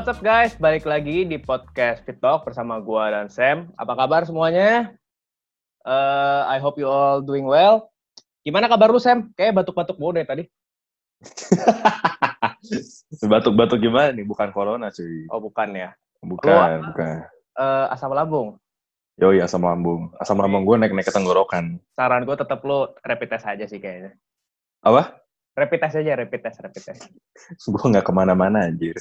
[0.00, 0.56] what's up guys?
[0.56, 3.68] Balik lagi di podcast Fit Talk bersama gua dan Sam.
[3.76, 4.96] Apa kabar semuanya?
[5.84, 7.92] Uh, I hope you all doing well.
[8.40, 9.28] Gimana kabar lu Sam?
[9.36, 10.48] Kayak batuk-batuk mulu deh tadi.
[13.28, 14.24] Batuk-batuk gimana nih?
[14.24, 15.28] Bukan corona cuy.
[15.28, 15.92] Oh bukan ya?
[16.24, 17.16] Bukan, Lu- bukan.
[17.60, 18.56] Uh, asam lambung.
[19.20, 20.16] Yoi, asam lambung.
[20.16, 21.76] Asam lambung gue naik-naik ke tenggorokan.
[21.92, 24.16] Saran gue tetap lu rapid test aja sih kayaknya.
[24.80, 25.20] Apa?
[25.60, 27.04] Rapid test aja, rapid test, rapid test.
[27.68, 28.96] gue nggak ke mana-mana anjir.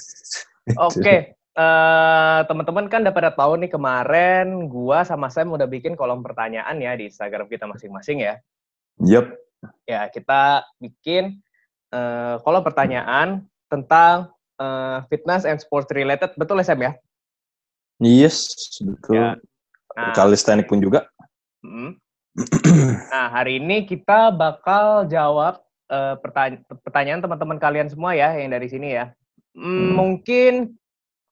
[0.87, 6.21] Oke, eh, teman-teman kan udah pada tahu nih kemarin gua sama Sam udah bikin kolom
[6.21, 8.37] pertanyaan ya di Instagram kita masing-masing ya.
[9.01, 9.25] Yep.
[9.89, 11.41] Ya, kita bikin
[11.89, 14.29] eh, kolom pertanyaan tentang
[14.61, 16.31] eh, fitness and sports related.
[16.37, 16.91] Betul ya, Sam ya?
[17.99, 18.47] Yes,
[18.79, 19.15] betul.
[19.17, 19.35] Ya.
[19.97, 21.09] Nah, Calisthenics pun juga.
[21.65, 21.91] mm.
[23.11, 25.59] Nah, hari ini kita bakal jawab
[25.91, 29.11] eh, pertanya- pertanyaan teman-teman kalian semua ya yang dari sini ya.
[29.53, 29.91] Hmm, Hmm.
[29.95, 30.53] Mungkin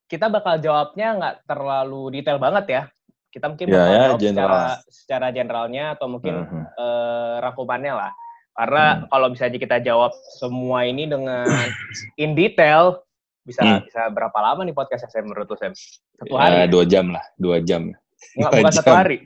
[0.06, 2.82] kita bakal jawabnya nggak terlalu detail banget ya.
[3.28, 4.68] Kita mungkin Ya, bakal ya, jawab secara general.
[4.88, 6.62] secara generalnya atau mungkin Mhm.
[6.74, 8.10] eh, rangkumannya lah.
[8.52, 9.02] Karena Hmm.
[9.06, 11.46] kalau bisa aja kita jawab semua ini dengan
[12.18, 13.04] in detail,
[13.44, 13.84] bisa Hmm.
[13.84, 15.72] bisa berapa lama nih podcast saya menurut lu, Sam?
[16.18, 16.66] Satu Ya, hari?
[16.66, 17.92] dua jam lah, dua jam.
[18.34, 18.98] Nggak, dua bukan satu jam.
[18.98, 19.16] hari.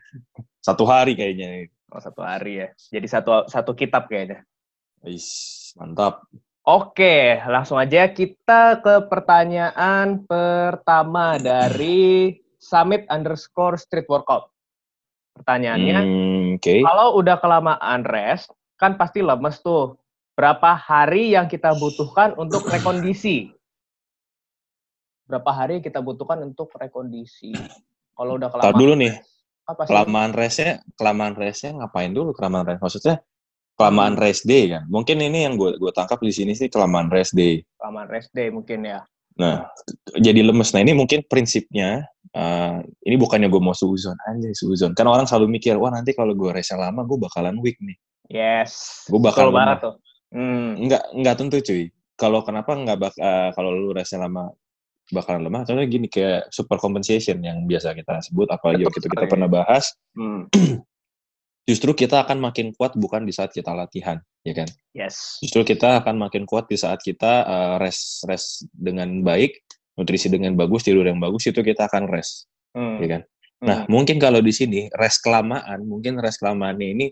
[0.61, 1.49] Satu hari kayaknya.
[1.89, 2.69] Oh, satu hari ya.
[2.93, 4.45] Jadi satu satu kitab kayaknya.
[5.03, 5.27] Is,
[5.75, 6.29] mantap.
[6.63, 14.47] Oke, langsung aja kita ke pertanyaan pertama dari Summit underscore Street Workout.
[15.35, 16.87] Pertanyaannya, Hmm, Oke.
[16.87, 19.99] kalau udah kelamaan rest, kan pasti lemes tuh.
[20.39, 23.51] Berapa hari yang kita butuhkan untuk rekondisi?
[25.27, 27.51] Berapa hari yang kita butuhkan untuk rekondisi?
[28.15, 29.15] Kalau udah kelamaan dulu nih.
[29.67, 29.91] apa sih?
[29.91, 32.81] Kelamaan restnya, kelamaan restnya ngapain dulu kelamaan rest?
[32.83, 33.19] Maksudnya
[33.83, 34.87] kelamaan rest day kan?
[34.87, 37.59] Mungkin ini yang gue gue tangkap di sini sih kelamaan rest day.
[37.83, 39.03] Kelamaan rest day mungkin ya.
[39.43, 39.67] Nah,
[40.15, 40.71] jadi lemes.
[40.77, 42.05] Nah, ini mungkin prinsipnya,
[42.37, 44.93] eh, ini bukannya gue mau suzon, anjay suzon.
[44.95, 47.97] Kan orang selalu mikir, wah nanti kalau gue restnya lama, gue bakalan weak nih.
[48.33, 49.05] Yes.
[49.13, 49.85] Gua bakal Betul banget lemah.
[49.85, 49.95] tuh.
[50.33, 50.71] Hmm.
[50.81, 51.83] Enggak, enggak tentu cuy.
[52.17, 54.49] Kalau kenapa enggak bak eh, kalau lu restnya lama
[55.13, 55.69] bakalan lemah?
[55.69, 59.31] Karena gini kayak super compensation yang biasa kita sebut, apalagi waktu kita sekali.
[59.33, 59.93] pernah bahas.
[60.17, 60.49] Hmm.
[61.63, 64.69] Justru kita akan makin kuat bukan di saat kita latihan, ya kan?
[64.93, 65.39] Yes.
[65.39, 69.63] Justru kita akan makin kuat di saat kita eh, rest rest dengan baik,
[69.95, 72.51] nutrisi dengan bagus, tidur yang bagus, itu kita akan rest.
[72.73, 72.99] Hmm.
[73.05, 73.23] ya kan?
[73.63, 77.07] Nah, mungkin kalau di sini rest kelamaan, mungkin rest kelamaannya ini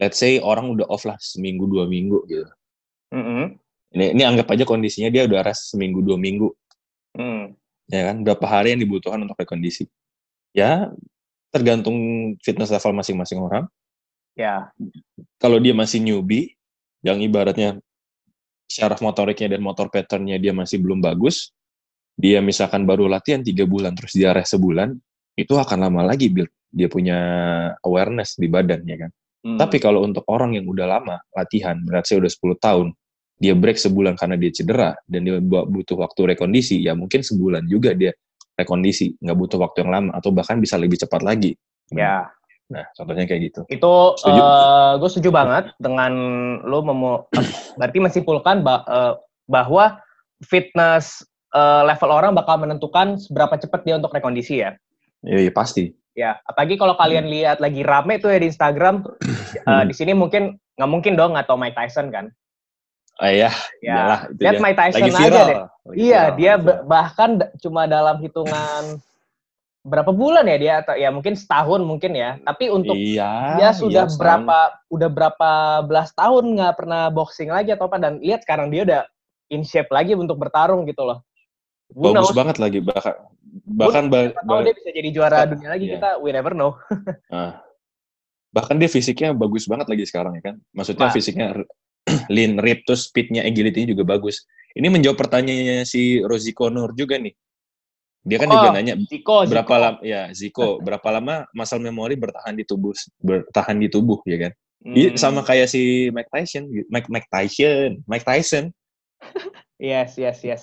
[0.00, 2.48] let's say orang udah off lah seminggu dua minggu gitu.
[3.12, 3.60] Mm-mm.
[3.92, 6.48] Ini, ini anggap aja kondisinya dia udah rest seminggu dua minggu,
[7.12, 7.52] Hmm.
[7.92, 8.24] ya kan?
[8.24, 9.84] Berapa hari yang dibutuhkan untuk rekondisi?
[10.56, 10.88] Ya,
[11.52, 11.96] tergantung
[12.40, 13.64] fitness level masing-masing orang.
[14.32, 14.72] Ya.
[15.36, 16.56] Kalau dia masih newbie,
[17.04, 17.76] yang ibaratnya
[18.64, 21.52] syaraf motoriknya dan motor patternnya dia masih belum bagus,
[22.16, 24.96] dia misalkan baru latihan tiga bulan terus dia rest sebulan,
[25.36, 27.18] itu akan lama lagi build dia punya
[27.84, 29.10] awareness di badan ya kan.
[29.44, 29.58] Hmm.
[29.60, 32.88] Tapi kalau untuk orang yang udah lama latihan, berarti udah 10 tahun,
[33.36, 37.68] dia break sebulan karena dia cedera dan dia bu- butuh waktu rekondisi, ya mungkin sebulan
[37.68, 38.16] juga dia
[38.56, 41.56] rekondisi, nggak butuh waktu yang lama atau bahkan bisa lebih cepat lagi.
[41.92, 42.28] ya.
[42.72, 43.60] Nah, contohnya kayak gitu.
[43.68, 44.40] Itu Setuju?
[44.96, 46.12] gue setuju banget dengan
[46.64, 47.28] lo memo
[47.78, 49.12] berarti menyimpulkan ba- eh,
[49.44, 50.00] bahwa
[50.40, 51.20] fitness
[51.52, 54.72] eh, level orang bakal menentukan seberapa cepat dia untuk rekondisi ya.
[55.22, 55.92] Iya, iya, pasti.
[56.12, 59.04] Ya, apalagi kalau kalian lihat lagi rame tuh ya di Instagram,
[59.68, 62.32] eh, di sini mungkin nggak mungkin dong atau Mike Tyson kan?
[63.14, 64.62] Ah, iya, Ya, iyalah, itu lihat dia.
[64.62, 65.46] Mike Tyson Lagi aja viral.
[65.46, 65.58] deh.
[65.84, 66.80] Lagi Iya, viral, dia viral.
[66.84, 68.82] bahkan cuma dalam hitungan
[69.84, 72.38] berapa bulan ya dia atau ya mungkin setahun mungkin ya.
[72.40, 74.58] Tapi untuk iya, dia sudah iya, berapa
[74.88, 75.50] udah berapa
[75.82, 79.02] belas tahun nggak pernah boxing lagi atau apa dan lihat sekarang dia udah
[79.48, 81.20] in shape lagi untuk bertarung gitu loh.
[81.90, 82.34] Who bagus knows?
[82.34, 83.14] banget lagi bahkan
[83.68, 85.92] bahkan ba- Siapa tahu ba- dia bisa jadi juara Siapa- dunia lagi iya.
[85.94, 86.72] kita we never know.
[87.30, 87.60] ah.
[88.48, 91.12] bahkan dia fisiknya bagus banget lagi sekarang ya kan maksudnya Wah.
[91.12, 91.46] fisiknya
[92.34, 94.42] lean rip terus speednya agility juga bagus.
[94.72, 97.34] Ini menjawab pertanyaannya si Rosie Connor juga nih.
[98.22, 99.82] Dia kan Oh, juga nanya Ziko, berapa Ziko.
[99.82, 104.52] lama ya Ziko berapa lama muscle memory bertahan di tubuh bertahan di tubuh ya kan?
[104.82, 108.70] Hmm, sama kayak si Mike Tyson Mike Mike Tyson Mike Tyson.
[109.82, 110.62] Yes, yes, yes.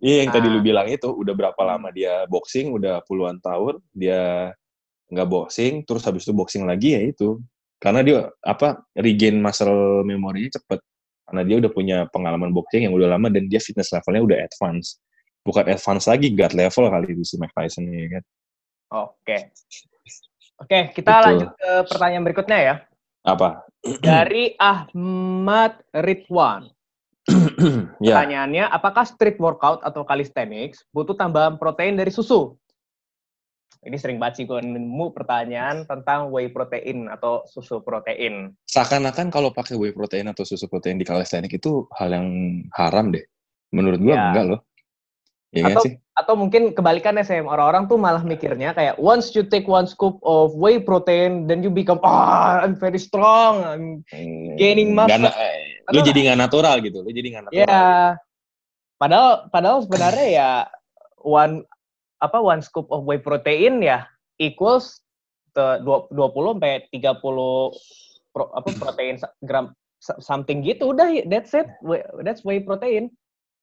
[0.00, 0.52] Iya yang tadi Ah.
[0.56, 4.52] lu bilang itu udah berapa lama dia boxing udah puluhan tahun dia
[5.12, 7.36] nggak boxing terus habis itu boxing lagi ya itu
[7.78, 10.82] karena dia apa regain muscle memorinya cepet
[11.28, 14.98] karena dia udah punya pengalaman boxing yang udah lama dan dia fitness levelnya udah advance
[15.46, 18.24] bukan advance lagi guard level kali itu si Mike Tyson ini kan
[18.88, 19.52] Oke.
[20.58, 21.24] Oke, kita Betul.
[21.28, 22.74] lanjut ke pertanyaan berikutnya ya.
[23.22, 23.68] apa
[24.00, 26.72] Dari Ahmad Ridwan.
[28.00, 32.56] ya, Pertanyaannya, apakah street workout atau calisthenics butuh tambahan protein dari susu?
[33.78, 38.50] Ini sering banget sih gue nemu pertanyaan tentang whey protein atau susu protein.
[38.66, 42.26] seakan-akan kalau pakai whey protein atau susu protein di calisthenics itu hal yang
[42.74, 43.22] haram deh.
[43.70, 44.24] Menurut gua Ya.
[44.34, 44.60] enggak loh.
[45.54, 45.94] Iya nggak Atau- sih?
[46.18, 47.46] Atau mungkin kebalikannya, Sam.
[47.46, 51.70] Orang-orang tuh malah mikirnya kayak, once you take one scoop of whey protein, then you
[51.70, 53.62] become, ah, I'm very strong.
[53.62, 54.02] I'm...
[54.58, 55.14] Gaining muscle.
[55.14, 56.98] Nggak na- eh, lu Padahal- jadi nggak natural gitu.
[57.06, 57.62] Lu jadi nggak natural.
[57.70, 57.86] Ya,
[58.98, 60.50] padahal padahal sebenarnya ya
[61.22, 61.62] one
[62.18, 64.06] apa one scoop of whey protein ya
[64.36, 65.02] equals
[65.50, 67.74] ke dua- 20 sampai 30
[68.30, 69.74] pro- apa protein gram
[70.22, 71.66] something gitu udah that's it
[72.22, 73.10] that's whey protein.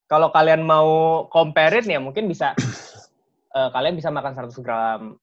[0.06, 2.54] Kalau kalian mau compare it ya mungkin bisa
[3.58, 5.16] eh, kalian bisa makan 100 gram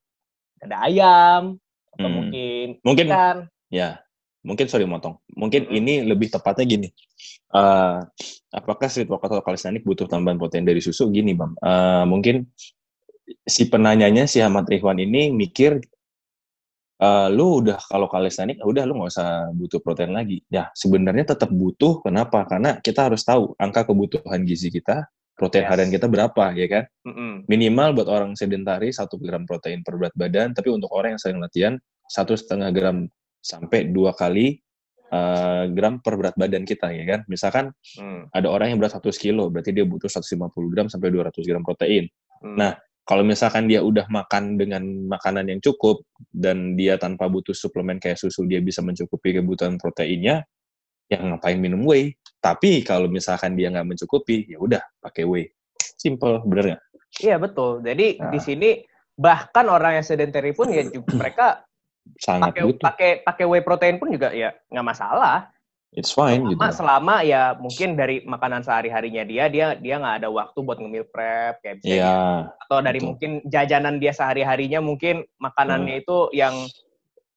[0.59, 1.57] dada ayam
[1.93, 2.17] atau Hmm.
[2.17, 3.37] mungkin Mungkin ikan.
[3.69, 4.01] Ya,
[4.41, 5.21] mungkin sorry motong.
[5.33, 5.79] Mungkin Mm-mm.
[5.79, 6.89] ini lebih tepatnya gini.
[7.53, 7.99] Eh,
[8.53, 11.13] apakah street workout atau calisthenics butuh tambahan protein dari susu?
[11.13, 11.53] Gini, Bang.
[11.61, 12.49] Eh, mungkin
[13.41, 15.81] si penanyanya si Ahmad Rihwan ini mikir
[17.03, 20.39] eh, lu udah kalau calisthenics udah lu nggak usah butuh protein lagi.
[20.47, 21.99] Ya, sebenarnya tetap butuh.
[22.05, 22.47] Kenapa?
[22.47, 25.71] Karena kita harus tahu angka kebutuhan gizi kita, protein Yes.
[25.75, 26.85] harian kita berapa, ya kan?
[27.09, 27.33] Mm-mm.
[27.51, 31.43] minimal buat orang sedentari satu gram protein per berat badan tapi untuk orang yang sering
[31.43, 31.75] latihan
[32.07, 33.11] satu setengah gram
[33.43, 34.63] sampai dua kali
[35.11, 38.31] eh, gram per berat badan kita ya kan misalkan Hmm.
[38.31, 42.07] ada orang yang berat 100 kilo berarti dia butuh 150 gram sampai 200 gram protein
[42.43, 42.55] Hmm.
[42.59, 42.75] Nah,
[43.13, 44.81] kalau misalkan dia udah makan dengan
[45.13, 46.01] makanan yang cukup
[46.33, 50.49] dan dia tanpa butuh suplemen kayak susu dia bisa mencukupi kebutuhan proteinnya
[51.13, 55.53] ya ngapain minum whey tapi kalau misalkan dia nggak mencukupi ya udah pakai whey
[56.01, 56.83] simple bener nggak
[57.21, 57.85] Iya betul.
[57.85, 58.33] Jadi Nah.
[58.33, 58.71] di sini
[59.13, 61.47] bahkan orang yang sedentary pun ya juga mereka
[62.17, 65.52] sangat pakai pakai whey protein pun juga ya nggak masalah.
[65.93, 70.25] It's fine gitu Selama, selama ya mungkin dari makanan sehari harinya dia dia dia nggak
[70.25, 72.17] ada waktu buat nge-meal prep kayak misalnya Iya,
[72.65, 73.09] atau dari betul.
[73.13, 76.55] mungkin jajanan dia sehari harinya mungkin makanannya itu yang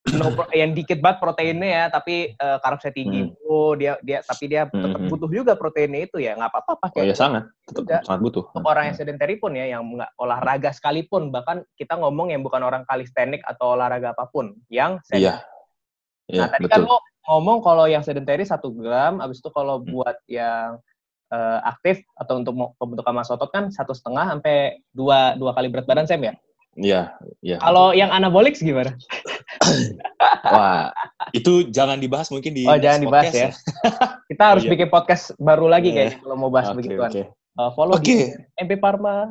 [0.05, 3.49] no pro- yang dikit banget proteinnya ya tapi eh, karbonya tinggi Hmm.
[3.49, 5.09] oh dia dia tapi dia tetap Hmm.
[5.09, 8.01] butuh juga proteinnya itu ya nggak apa-apa oh pakai ya sangat, tetap Udah.
[8.05, 8.43] sangat butuh.
[8.53, 12.61] untuk orang yang sedentary pun ya yang nggak olahraga sekalipun bahkan kita ngomong yang bukan
[12.61, 16.29] orang kalistenik atau olahraga apa pun yang Iya, sedentary.
[16.29, 16.73] iya nah tadi betul.
[16.77, 19.89] kan lo ngomong kalau yang sedentary satu gram abis itu kalau Hmm.
[19.89, 20.77] buat yang
[21.25, 25.85] eh, aktif atau untuk pembentukan massa otot kan satu setengah sampai dua dua kali berat
[25.85, 26.33] badan Sam ya
[26.75, 27.01] Iya,
[27.39, 27.57] iya.
[27.57, 28.93] kalau yang anabolik gimana
[30.45, 30.91] Wah,
[31.31, 33.49] itu jangan dibahas mungkin di Oh, jangan dibahas podcast ya.
[34.29, 34.71] kita harus Iya.
[34.71, 35.95] bikin podcast baru lagi Iya.
[35.97, 37.23] kayaknya kalau mau bahas Oke, begituan oke.
[37.55, 38.03] Eh, follow Oke.
[38.05, 38.15] di
[38.59, 39.25] MP Parma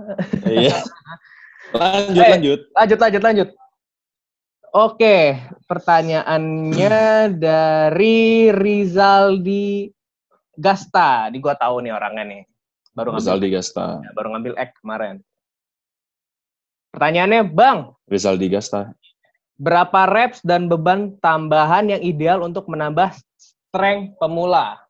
[0.44, 0.74] Iya.
[1.74, 2.30] Lanjut, Eh.
[2.30, 2.60] lanjut.
[2.70, 3.48] Lanjut, lanjut, lanjut.
[4.74, 5.38] Oke,
[5.70, 9.86] pertanyaannya dari Rizaldi
[10.50, 11.30] Gasta.
[11.30, 12.42] Di gua tahu nih orangnya nih.
[12.90, 14.02] Baru ngambil, Rizaldi Gasta.
[14.02, 15.14] ya, baru ngambil X kemarin.
[16.90, 18.90] Pertanyaannya, Bang, Rizaldi Gasta.
[19.54, 24.82] berapa reps dan beban tambahan yang ideal untuk menambah strength pemula?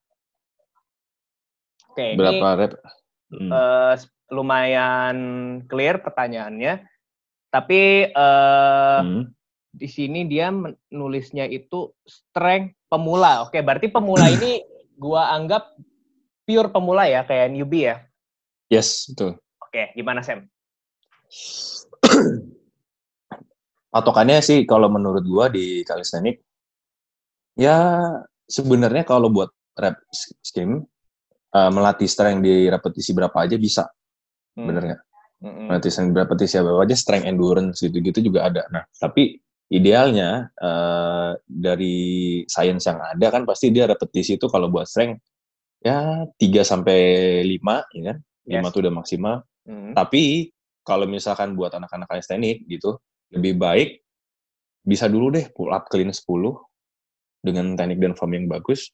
[1.93, 2.73] Oke, Berapa ini rep?
[3.29, 3.51] Hmm.
[3.53, 3.95] eh,
[4.33, 5.17] lumayan
[5.69, 6.89] clear pertanyaannya.
[7.53, 9.29] Tapi eh, Hmm.
[9.75, 13.43] Di sini dia men- nulisnya itu strength pemula.
[13.43, 14.63] Oke, berarti pemula ini
[14.95, 15.75] gua anggap
[16.47, 17.97] pure pemula ya, kayak newbie ya.
[18.71, 19.43] Yes, betul.
[19.59, 20.47] Oke, gimana Sam?
[23.91, 26.43] Patokannya sih kalau menurut gua di calisthenics
[27.55, 27.79] ya
[28.51, 29.99] sebenarnya kalau buat rep
[30.43, 30.83] scheme
[31.55, 33.87] eh, melatih strength di repetisi berapa aja bisa,
[34.55, 34.71] Hmm.
[34.71, 35.03] bener nggak?
[35.45, 35.67] Mm-mm.
[35.71, 38.63] Melatih strength di repetisi berapa aja, strength endurance gitu-gitu juga ada.
[38.71, 39.39] Nah, tapi
[39.75, 41.97] idealnya eh, dari
[42.47, 45.19] sains yang ada kan pasti dia repetisi itu kalau buat strength
[45.83, 46.99] ya 3 sampai
[47.43, 48.19] 5 ya kan.
[48.45, 48.73] 5 Yes.
[48.77, 49.37] tuh udah maksimal.
[49.65, 49.93] Mm.
[49.97, 50.53] Tapi
[50.85, 53.01] kalau misalkan buat anak-anak calisthenics gitu,
[53.33, 54.05] lebih baik
[54.85, 56.21] bisa dulu deh pull up clean 10
[57.41, 58.93] dengan teknik dan form yang bagus,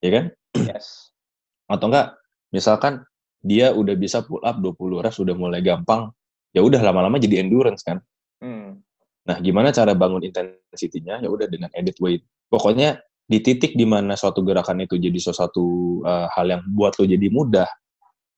[0.00, 0.24] ya kan?
[0.56, 1.12] Yes.
[1.72, 2.16] Atau enggak,
[2.52, 3.04] misalkan
[3.44, 6.08] dia udah bisa pull up 20 reps udah mulai gampang,
[6.56, 8.00] ya udah lama-lama jadi endurance kan.
[8.40, 8.80] Hmm.
[9.26, 11.18] Nah, gimana cara bangun intensity-nya?
[11.18, 12.22] Ya udah dengan edit weight.
[12.46, 17.04] Pokoknya di titik di mana suatu gerakan itu jadi sesuatu uh, hal yang buat lo
[17.10, 17.66] jadi mudah,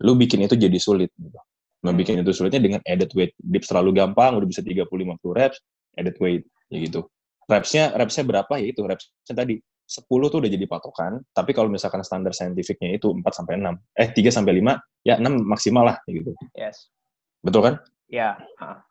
[0.00, 1.12] lo bikin itu jadi sulit.
[1.12, 1.36] Gitu.
[1.84, 3.36] Nah, bikin itu sulitnya dengan edit weight.
[3.36, 4.88] Dips terlalu gampang, udah bisa 30-50
[5.36, 5.60] reps,
[5.94, 6.42] edit weight,
[6.72, 7.06] ya gitu.
[7.48, 8.52] Repsnya, repsnya berapa?
[8.56, 9.60] Ya itu, repsnya tadi.
[9.88, 13.72] 10 tuh udah jadi patokan, tapi kalau misalkan standar saintifiknya itu 4 sampai 6.
[13.96, 16.30] Eh, 3 sampai 5, ya 6 maksimal lah, ya gitu.
[16.52, 16.92] Yes.
[17.40, 17.74] Betul kan?
[18.12, 18.36] Ya.
[18.60, 18.84] ah.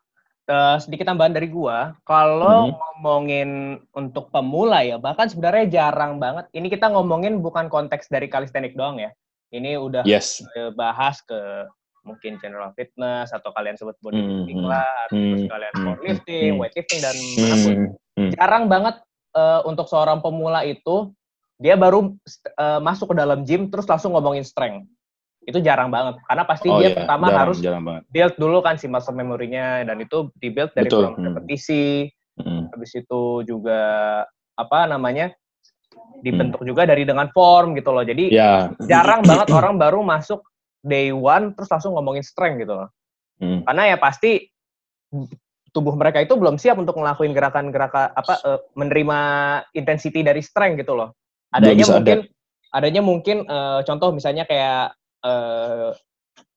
[0.48, 2.80] Eh, sedikit tambahan dari gua, kalau Mhm.
[2.80, 3.50] ngomongin
[3.92, 6.48] untuk pemula ya, bahkan sebenarnya jarang banget.
[6.56, 9.12] Ini kita ngomongin bukan konteks dari calisthenics doang ya.
[9.52, 10.40] Ini udah Yes.
[10.72, 11.68] bahas ke
[12.00, 16.50] mungkin general fitness atau kalian sebut bodybuilding Hmm, lah, atau terus hmm, kalian hmm, powerlifting,
[16.56, 16.60] hmm.
[16.64, 17.74] weightlifting dan mana pun.
[17.76, 18.30] Hmm, hmm.
[18.40, 18.96] Jarang banget
[19.36, 21.12] eh, untuk seorang pemula itu
[21.60, 22.16] dia baru
[22.56, 24.88] eh, masuk ke dalam gym terus langsung ngomongin strength.
[25.48, 28.02] Itu jarang banget karena pasti Oh, dia iya, pertama jarang, harus jarang banget.
[28.12, 31.24] build dulu kan si muscle memory-nya dan itu di-build dari Betul, hmm.
[31.24, 32.68] repetisi, Hmm.
[32.70, 33.80] habis itu juga
[34.54, 35.32] apa namanya?
[35.88, 36.20] Hmm.
[36.20, 38.04] dibentuk juga dari dengan form gitu loh.
[38.04, 38.68] Jadi Ya.
[38.84, 40.44] jarang banget orang baru masuk
[40.84, 42.88] day one terus langsung ngomongin strength gitu loh.
[43.40, 43.62] Hmm.
[43.64, 44.44] Karena ya pasti
[45.70, 49.18] tubuh mereka itu belum siap untuk ngelakuin gerakan-gerakan apa eh, menerima
[49.78, 51.14] intensity dari strength gitu loh.
[51.54, 52.18] Adanya mungkin
[52.68, 55.90] adanya mungkin eh, contoh misalnya kayak eh,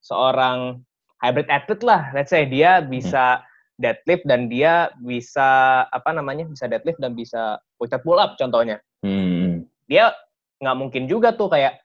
[0.01, 0.81] seorang
[1.21, 3.45] hybrid athlete lah, let's say dia bisa
[3.81, 8.77] deadlift dan dia bisa apa namanya bisa deadlift dan bisa push pull up contohnya.
[9.01, 9.65] Hmm.
[9.89, 10.13] dia
[10.61, 11.81] nggak mungkin juga tuh kayak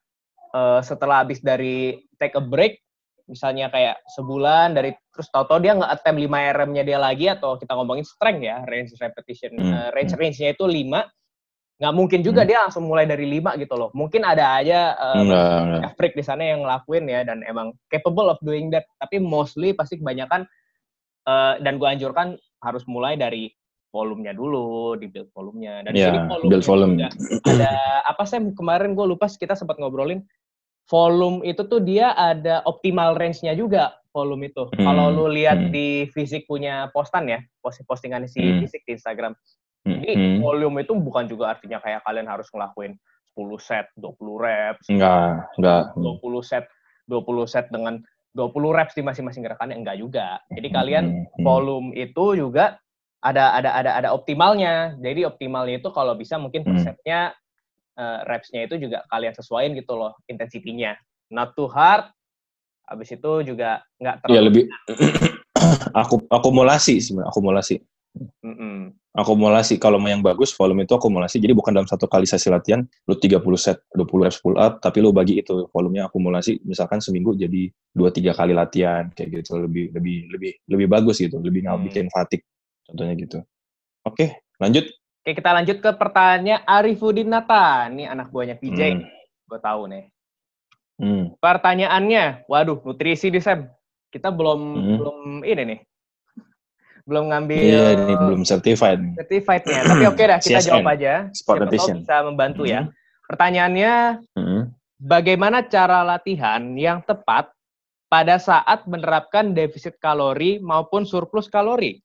[0.52, 2.76] eh, setelah habis dari take a break
[3.26, 7.74] misalnya kayak sebulan dari terus tahu-tahu dia nggak attempt 5 RM-nya dia lagi atau kita
[7.74, 11.02] ngomongin strength ya range repetition Hmm, eh, range range-nya itu 5
[11.76, 12.48] nggak mungkin juga Hmm.
[12.48, 15.92] dia langsung mulai dari 5 gitu loh mungkin ada aja eh, enggak.
[15.94, 19.96] freak di sana yang ngelakuin ya dan emang capable of doing that tapi mostly pasti
[19.96, 20.48] kebanyakan
[21.22, 23.52] eh, dan gue anjurkan harus mulai dari
[23.88, 26.92] volumenya dulu di build volumenya dan di Ya, sini volumenya build volume.
[26.94, 27.08] juga
[27.46, 27.72] ada
[28.04, 30.24] apa sih kemarin gue lupa kita sempat ngobrolin
[30.86, 35.70] volume itu tuh dia ada optimal range-nya juga volume itu Hmm, kalau lu lihat hmm.
[35.70, 38.60] di fisik punya postan ya post postingan si Hmm.
[38.60, 39.36] fisik di Instagram
[39.86, 40.38] jadi hmm.
[40.42, 42.98] volume itu bukan juga artinya kayak kalian harus ngelakuin
[43.36, 45.82] 10 set 20 reps Enggak, enggak.
[45.94, 46.64] 20 set
[47.06, 48.02] 20 set dengan
[48.36, 50.36] 20 reps di masing-masing gerakannya enggak juga.
[50.52, 52.76] Jadi kalian Hmm, volume itu juga
[53.24, 54.92] ada ada ada ada optimalnya.
[55.00, 56.84] Jadi optimalnya itu kalau bisa mungkin per Hmm.
[56.84, 57.20] setnya
[57.96, 60.92] eh, repsnya itu juga kalian sesuaiin gitu loh intensitinya.
[61.32, 62.12] Not too hard.
[62.86, 64.64] Habis itu juga nggak Ya terlalu lebih
[66.04, 67.76] aku akumulasi sebenarnya, akumulasi.
[68.44, 68.92] Mm-mm.
[69.16, 71.40] Akumulasi kalau mau yang bagus volume itu akumulasi.
[71.40, 75.00] Jadi bukan dalam satu kali sesi latihan lu 30 set, 20 reps pull up, tapi
[75.00, 79.88] lu bagi itu volumenya akumulasi misalkan seminggu jadi 2 3 kali latihan kayak gitu lebih
[79.96, 81.86] lebih lebih lebih bagus gitu, lebih nggak Hmm.
[81.88, 82.44] bikin fatigue
[82.84, 83.38] contohnya gitu.
[84.04, 84.84] Oke, lanjut.
[85.24, 87.88] Oke, kita lanjut ke pertanyaannya Arifudin Nata.
[87.88, 88.80] Ini anak buahnya PJ.
[88.94, 89.02] Hmm.
[89.48, 90.04] Gue tahu nih.
[91.00, 91.24] Hmm.
[91.40, 93.64] Pertanyaannya, waduh, nutrisi di Sam.
[94.12, 94.96] Kita belum Hmm.
[95.00, 95.78] belum ini nih.
[97.06, 98.98] Belum ngambil Iya, ini belum certified.
[99.14, 99.80] certified-nya.
[99.86, 101.12] Tapi oke dah, kita CSN, jawab aja.
[101.30, 102.80] Sport Siapa tahu bisa membantu ya.
[102.82, 102.92] Hmm.
[103.30, 103.92] Pertanyaannya,
[104.34, 104.62] Hmm.
[104.98, 107.54] bagaimana cara latihan yang tepat
[108.10, 112.02] pada saat menerapkan defisit kalori maupun surplus kalori?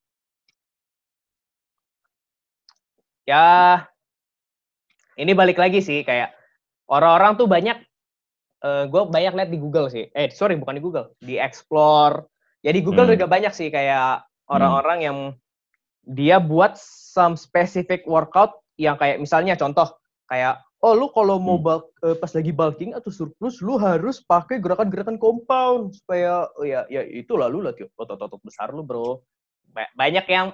[3.25, 3.85] Ya,
[5.17, 6.33] ini balik lagi sih kayak
[6.89, 7.77] orang-orang tuh banyak,
[8.61, 10.09] gue banyak lihat di Google sih.
[10.13, 12.25] Eh, sorry, bukan di Google, di Explore.
[12.61, 13.13] Ya di Google Hmm.
[13.17, 15.17] juga banyak sih kayak orang-orang yang
[16.03, 19.87] dia buat some specific workout yang kayak misalnya contoh
[20.27, 21.65] kayak oh lu kalau mau Hmm.
[21.65, 26.89] bulk, eh, pas lagi bulking atau surplus lu harus pakai gerakan-gerakan compound supaya oh ya
[26.89, 29.21] ya itu lah lu latihan otot-otot besar lu bro
[29.71, 30.51] Ba- banyak yang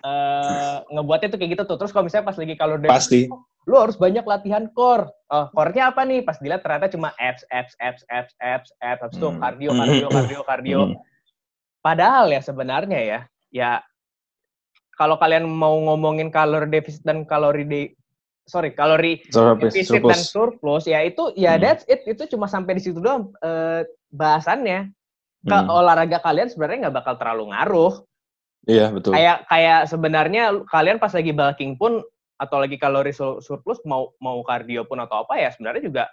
[0.00, 3.20] eh ngebuatnya tuh kayak gitu tuh terus kalau misalnya pas lagi kalau Pasti.
[3.66, 7.74] lu harus banyak latihan core oh core-nya apa nih pas dilihat ternyata cuma abs abs
[7.82, 9.40] abs abs abs abs habis itu Hmm.
[9.42, 10.96] cardio cardio cardio cardio Hmm.
[11.82, 13.82] Padahal ya sebenarnya ya, ya
[14.96, 17.82] kalau kalian mau ngomongin kalori defisit dan kalori de,
[18.48, 19.72] sorry kalori Surplus.
[19.76, 20.84] defisit dan surplus.
[20.88, 21.62] ya itu ya Hmm.
[21.62, 24.88] that's it itu cuma sampai di situ doang eh, bahasannya.
[25.46, 25.68] Ke Hmm.
[25.70, 27.94] olahraga kalian sebenarnya nggak bakal terlalu ngaruh.
[28.66, 29.14] Iya, betul.
[29.14, 32.02] Kayak kayak sebenarnya kalian pas lagi bulking pun
[32.36, 36.04] atau lagi kalori sur- surplus mau mau kardio pun atau apa ya sebenarnya juga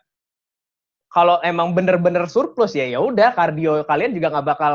[1.11, 4.73] kalau emang bener-bener surplus ya ya udah kardio kalian juga nggak bakal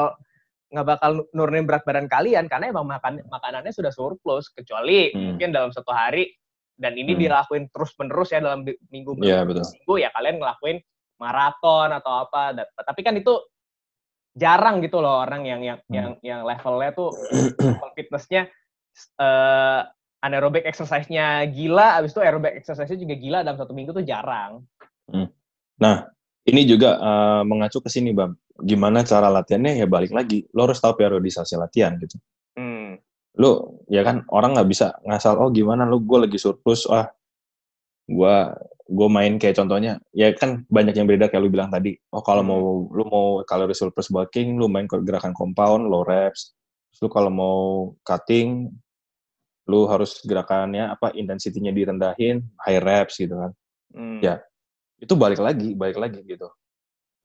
[0.68, 5.32] nggak bakal nurunin berat badan kalian karena emang makan makanannya sudah surplus kecuali Hmm.
[5.32, 6.28] mungkin dalam satu hari
[6.76, 7.22] dan ini Hmm.
[7.24, 9.64] dilakuin terus menerus ya dalam di- minggu Iya, betul.
[9.64, 10.78] minggu ya kalian ngelakuin
[11.18, 13.32] maraton atau apa tapi kan itu
[14.38, 15.94] jarang gitu loh orang yang yang Hmm.
[15.96, 17.10] yang yang levelnya tuh
[17.58, 18.46] level fitnessnya
[19.18, 19.80] eh
[20.18, 24.62] anaerobic exercise-nya gila abis itu aerobic exercise-nya juga gila dalam satu minggu tuh jarang
[26.48, 28.32] Ini juga eh, mengacu ke sini, Bang.
[28.58, 29.78] Gimana cara latihannya?
[29.78, 30.46] Ya balik lagi.
[30.54, 32.18] Lo harus tahu periodisasi latihan gitu.
[32.58, 32.98] hmm.
[33.38, 37.06] Lo, ya kan orang nggak bisa ngasal, oh gimana lo gue lagi surplus, ah
[38.10, 38.34] gue
[38.88, 41.94] gue main kayak contohnya, ya kan banyak yang beda kayak lu bilang tadi.
[42.10, 42.50] Oh kalau Hmm.
[42.50, 42.60] mau
[42.90, 46.50] lu mau kalori surplus bulking, lu main gerakan compound, low reps.
[46.90, 47.58] Terus lu kalau mau
[48.02, 48.72] cutting,
[49.70, 53.52] lu harus gerakannya apa intensitinya direndahin, high reps gitu kan.
[53.94, 54.18] Hmm.
[54.18, 54.42] Ya.
[54.98, 56.48] Itu balik lagi, balik lagi gitu.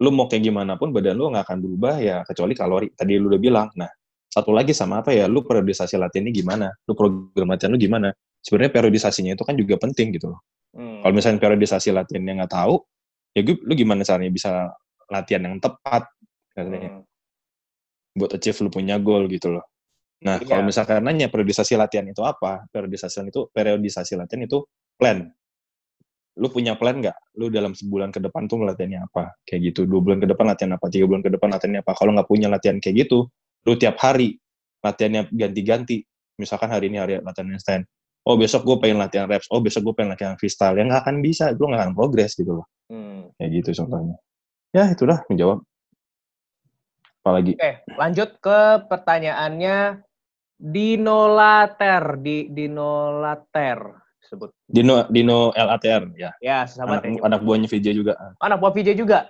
[0.02, 2.88] Lu mau kayak gimana pun badan lu nggak akan berubah ya kecuali kalori.
[2.94, 3.70] Tadi lu udah bilang.
[3.78, 3.90] Nah,
[4.34, 6.68] satu lagi sama apa ya, lu periodisasi latihannya gimana?
[6.90, 8.10] Lu program latihan lu gimana?
[8.42, 10.42] Sebenarnya periodisasinya itu kan juga penting gitu loh.
[10.74, 11.06] Hmm.
[11.06, 12.82] Kalau misalnya periodisasi latihannya nggak tahu,
[13.38, 14.74] ya gue, lu gimana caranya bisa
[15.06, 16.10] latihan yang tepat
[16.58, 16.98] katanya.
[16.98, 17.04] Hmm.
[18.18, 19.66] Buat achieve lu punya goal gitu loh.
[20.24, 20.48] Nah, iya.
[20.48, 22.66] kalau misalkan nanya periodisasi latihan itu apa?
[22.72, 24.66] Periodisasi itu periodisasi latihan itu
[24.98, 25.30] plan.
[26.34, 27.38] Lu punya plan nggak?
[27.38, 29.38] Lu dalam sebulan ke depan tuh latihannya apa?
[29.46, 29.86] Kayak gitu.
[29.86, 30.86] Dua bulan ke depan latihan apa?
[30.90, 31.94] Tiga bulan ke depan latihannya apa?
[31.94, 33.30] Kalau nggak punya latihan kayak gitu,
[33.70, 34.42] lu tiap hari
[34.82, 36.02] latihannya ganti-ganti.
[36.42, 37.86] Misalkan hari ini hari latihan stand.
[38.26, 39.46] Oh besok gue pengen latihan reps.
[39.54, 40.74] Oh besok gue pengen latihan freestyle.
[40.74, 41.46] Yang nggak akan bisa.
[41.54, 42.68] Lu nggak akan progres gitu loh.
[42.90, 43.30] Hmm.
[43.38, 44.18] Kayak gitu contohnya.
[44.74, 45.62] Ya itulah menjawab.
[47.24, 47.56] Apalagi.
[47.56, 48.60] Oke, lanjut ke
[48.90, 50.02] pertanyaannya
[50.60, 54.50] Dinolater di Dinolater sebut.
[54.66, 56.32] Dino Dino LATR ya.
[56.40, 58.14] Ya, sahabat anak, anak buahnya VJ juga.
[58.40, 59.30] Anak buah VJ juga.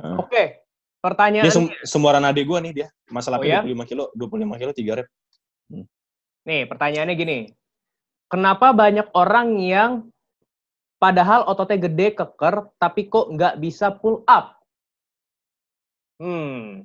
[0.00, 0.20] Uh.
[0.20, 0.60] Oke.
[1.00, 2.88] Pertanyaan Dia sem semuaran adik gue nih dia.
[3.08, 3.64] Masalah oh, ya?
[3.64, 5.08] 25 kilo, 25 kilo 3 rep.
[5.72, 5.86] Hmm.
[6.44, 7.38] Nih, pertanyaannya gini.
[8.28, 9.90] Kenapa banyak orang yang
[11.00, 14.60] padahal ototnya gede, keker, tapi kok nggak bisa pull up?
[16.20, 16.84] Hmm.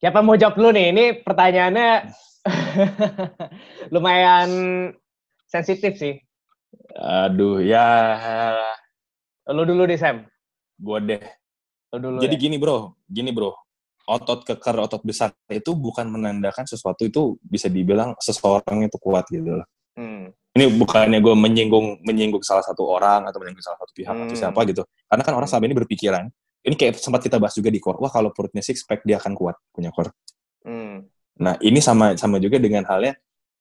[0.00, 0.88] Siapa mau jawab dulu nih?
[0.90, 1.90] Ini pertanyaannya
[3.94, 4.50] lumayan
[5.46, 6.18] sensitif sih.
[6.96, 7.86] Aduh, ya.
[9.50, 10.26] Lu dulu deh, Sam.
[10.80, 11.22] Gue deh.
[11.92, 12.42] Dulu, Jadi ya?
[12.48, 13.52] gini bro, gini bro,
[14.08, 19.60] otot kekar, otot besar itu bukan menandakan sesuatu itu bisa dibilang seseorang itu kuat gitu
[19.60, 19.68] loh.
[19.92, 20.32] Hmm.
[20.56, 24.24] Ini bukannya gue menyinggung menyinggung salah satu orang atau menyinggung salah satu pihak hmm.
[24.24, 24.82] atau siapa gitu.
[25.04, 26.24] Karena kan orang selama ini berpikiran,
[26.64, 29.36] ini kayak sempat kita bahas juga di core, wah kalau perutnya six pack dia akan
[29.36, 30.16] kuat punya core.
[30.64, 31.12] Hmm.
[31.40, 33.16] Nah ini sama sama juga dengan halnya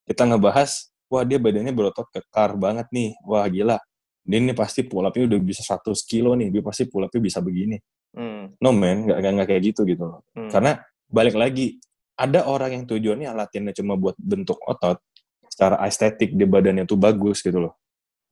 [0.07, 3.77] kita ngebahas, wah dia badannya berotot kekar banget nih, wah gila.
[4.21, 7.39] Dia ini pasti pull up udah bisa 100 kilo nih, dia pasti pull up bisa
[7.39, 7.79] begini.
[8.11, 8.51] Hmm.
[8.59, 10.22] No man, nggak nggak kayak gitu gitu loh.
[10.35, 10.51] Hmm.
[10.51, 11.79] Karena balik lagi
[12.19, 15.00] ada orang yang tujuannya latihannya cuma buat bentuk otot,
[15.48, 17.74] secara estetik di badannya tuh bagus gitu loh.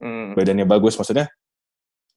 [0.00, 0.36] Hmm.
[0.36, 1.28] Badannya bagus maksudnya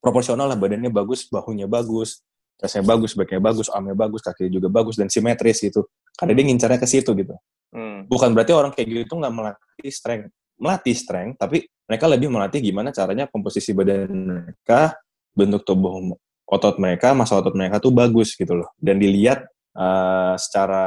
[0.04, 2.20] proporsional lah badannya bagus, bahunya bagus,
[2.60, 5.88] chestnya bagus, backnya bagus, armnya bagus, kakinya juga bagus dan simetris gitu.
[6.14, 7.36] Karena dia ngincarnya ke situ gitu.
[7.74, 8.06] Hmm.
[8.06, 10.30] Bukan berarti orang kayak gitu nggak melatih strength,
[10.62, 14.94] melatih strength, tapi mereka lebih melatih gimana caranya komposisi badan mereka,
[15.34, 16.14] bentuk tubuh
[16.46, 18.70] otot mereka, masa otot mereka tuh bagus gitu loh.
[18.78, 20.86] Dan dilihat uh, secara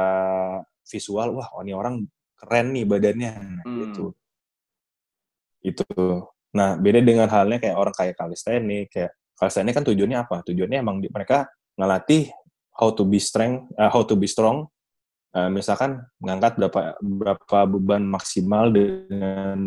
[0.87, 2.07] visual, wah oh, ini orang
[2.39, 3.31] keren nih badannya
[3.67, 3.77] hmm.
[3.83, 4.05] gitu.
[5.67, 5.85] Itu.
[6.55, 10.41] Nah, beda dengan halnya kayak orang kayak kalistenik, kayak kalistenik kan tujuannya apa?
[10.47, 12.31] Tujuannya emang di, mereka ngelatih
[12.79, 14.71] how to be strength, uh, how to be strong.
[15.35, 19.59] Uh, misalkan ngangkat berapa berapa beban maksimal dengan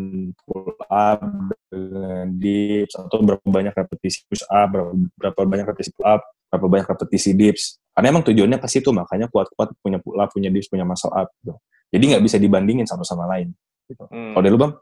[0.43, 1.21] pull up,
[1.69, 6.65] dengan dips atau berapa banyak repetisi push up, berapa, berapa banyak repetisi pull up, berapa
[6.65, 7.77] banyak repetisi dips.
[7.93, 11.29] Karena emang tujuannya ke situ, makanya kuat-kuat punya pull up, punya dips, punya muscle up.
[11.39, 11.53] Gitu.
[11.91, 13.53] Jadi nggak bisa dibandingin sama sama lain.
[13.85, 14.03] Gitu.
[14.09, 14.33] Hmm.
[14.33, 14.73] Kalau dari lu bang?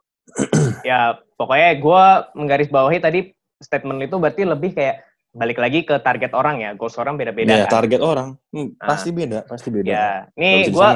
[0.90, 2.04] ya pokoknya gue
[2.38, 3.20] menggarisbawahi tadi
[3.60, 7.54] statement itu berarti lebih kayak balik lagi ke target orang ya, goals orang beda-beda.
[7.54, 7.82] Ya, kan?
[7.82, 8.88] target orang hmm, nah.
[8.90, 9.88] pasti beda, pasti beda.
[9.90, 10.90] Ya, nih gue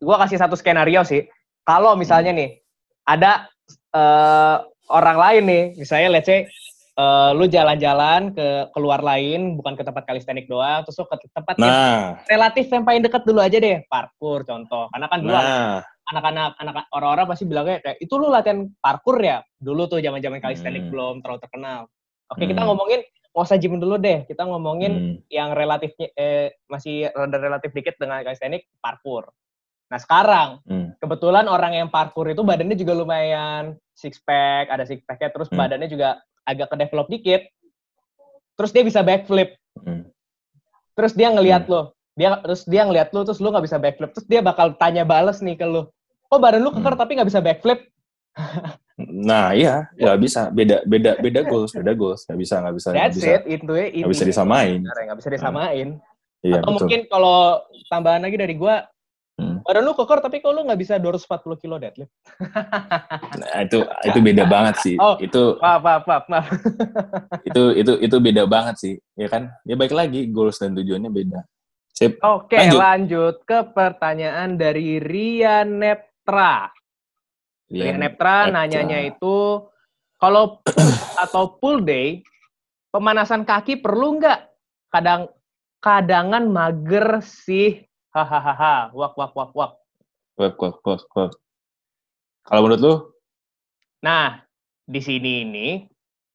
[0.00, 1.28] gue kasih satu skenario sih.
[1.64, 2.60] Kalau misalnya nih
[3.04, 3.48] ada
[3.92, 6.48] uh, orang lain nih, misalnya let's say
[6.96, 11.54] uh, lu jalan-jalan ke keluar lain, bukan ke tempat kalistenik doang, terus lu ke tempat
[11.60, 11.68] nah.
[11.68, 11.80] yang
[12.28, 14.88] relatif yang paling dekat dulu aja deh, parkur contoh.
[14.92, 15.80] Karena kan dulu nah.
[16.12, 20.88] anak-anak anak orang-orang pasti bilangnya kayak itu lu latihan parkur ya dulu tuh zaman-zaman kalistenik
[20.88, 20.92] hmm.
[20.92, 21.80] belum terlalu terkenal.
[22.32, 22.50] Oke, hmm.
[22.56, 23.00] kita ngomongin
[23.42, 24.22] usah gym dulu deh.
[24.30, 25.16] Kita ngomongin hmm.
[25.26, 29.26] yang relatifnya eh, masih rada relatif dikit dengan kalistenik parkur.
[29.90, 31.02] Nah sekarang hmm.
[31.02, 35.58] kebetulan orang yang parkur itu badannya juga lumayan six pack, ada six packnya, terus hmm.
[35.58, 37.42] badannya juga agak ke develop dikit.
[38.54, 39.58] Terus dia bisa backflip.
[39.82, 40.06] Hmm.
[40.94, 41.72] Terus dia ngelihat hmm.
[41.74, 41.80] lo,
[42.14, 45.42] dia terus dia ngelihat lo, terus lo nggak bisa backflip, terus dia bakal tanya bales
[45.42, 45.90] nih ke lo,
[46.30, 47.02] oh badan lu keker hmm.
[47.02, 47.80] tapi nggak bisa backflip.
[48.98, 50.54] nah iya, ya bisa.
[50.54, 52.22] Beda beda beda goals, beda goals.
[52.30, 52.88] Nggak bisa nggak bisa.
[52.94, 53.86] That's bisa, it, itu ya.
[53.90, 54.78] Nggak bisa disamain.
[54.84, 55.88] Nggak bisa disamain.
[56.44, 56.76] Iya, Atau betul.
[56.84, 57.38] mungkin kalau
[57.88, 58.84] tambahan lagi dari gua,
[59.34, 59.58] Hmm.
[59.66, 62.14] Badan lu keker tapi kok lu nggak bisa 240 kilo deadlift?
[63.34, 64.94] nah, itu itu beda banget sih.
[64.94, 66.46] Oh, itu maaf, maaf, maaf, maaf.
[67.50, 69.50] itu itu itu beda banget sih, ya kan?
[69.66, 71.42] Ya baik lagi goals dan tujuannya beda.
[71.90, 72.22] Sip.
[72.22, 72.78] Oke, lanjut.
[72.78, 76.70] lanjut ke pertanyaan dari Rian Neptra.
[77.72, 79.64] Yang Neptra nanyanya itu
[80.20, 80.60] kalau
[81.24, 82.20] atau full day
[82.92, 84.40] pemanasan kaki perlu nggak?
[84.92, 85.32] Kadang
[85.82, 87.82] kadangan mager sih.
[88.14, 88.94] Hahaha.
[88.94, 89.72] wak wak wak wak.
[90.38, 91.32] Wak wak wak wak.
[92.44, 92.94] Kalau menurut lu?
[94.04, 94.44] Nah,
[94.84, 95.68] di sini ini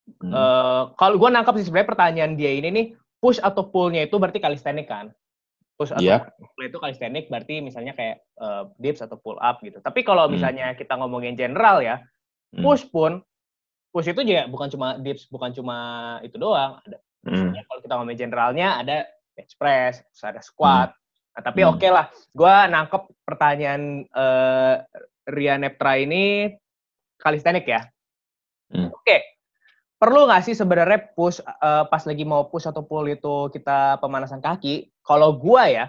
[0.09, 0.33] hmm.
[0.33, 2.85] uh, kalau gue nangkap sih sebenarnya pertanyaan dia ini nih
[3.21, 5.13] push atau pullnya itu berarti kalistenik kan?
[5.79, 6.03] Push atau
[6.59, 9.79] pull itu calisthenic berarti misalnya kayak eh, dips atau pull up gitu.
[9.79, 10.35] Tapi kalau Hmm.
[10.35, 12.03] misalnya kita ngomongin general ya,
[12.51, 12.67] Hmm.
[12.67, 13.23] push pun
[13.95, 15.77] push itu juga bukan cuma dips, bukan cuma
[16.21, 16.83] itu doang.
[16.83, 17.31] Ada Hmm.
[17.31, 18.97] misalnya kalau kita ngomongin generalnya ada
[19.39, 20.91] bench press, terus ada squat.
[21.31, 21.71] Nah, tapi Hmm.
[21.71, 24.75] oke lah, gua nangkep pertanyaan eh,
[25.31, 26.51] Ria Neptra ini
[27.15, 27.87] calisthenic ya.
[28.75, 28.91] Hmm.
[28.91, 29.38] Oke,
[29.99, 34.39] perlu nggak sih sebenarnya push eh, pas lagi mau push atau pull itu kita pemanasan
[34.39, 34.89] kaki?
[35.03, 35.85] Kalau gua ya,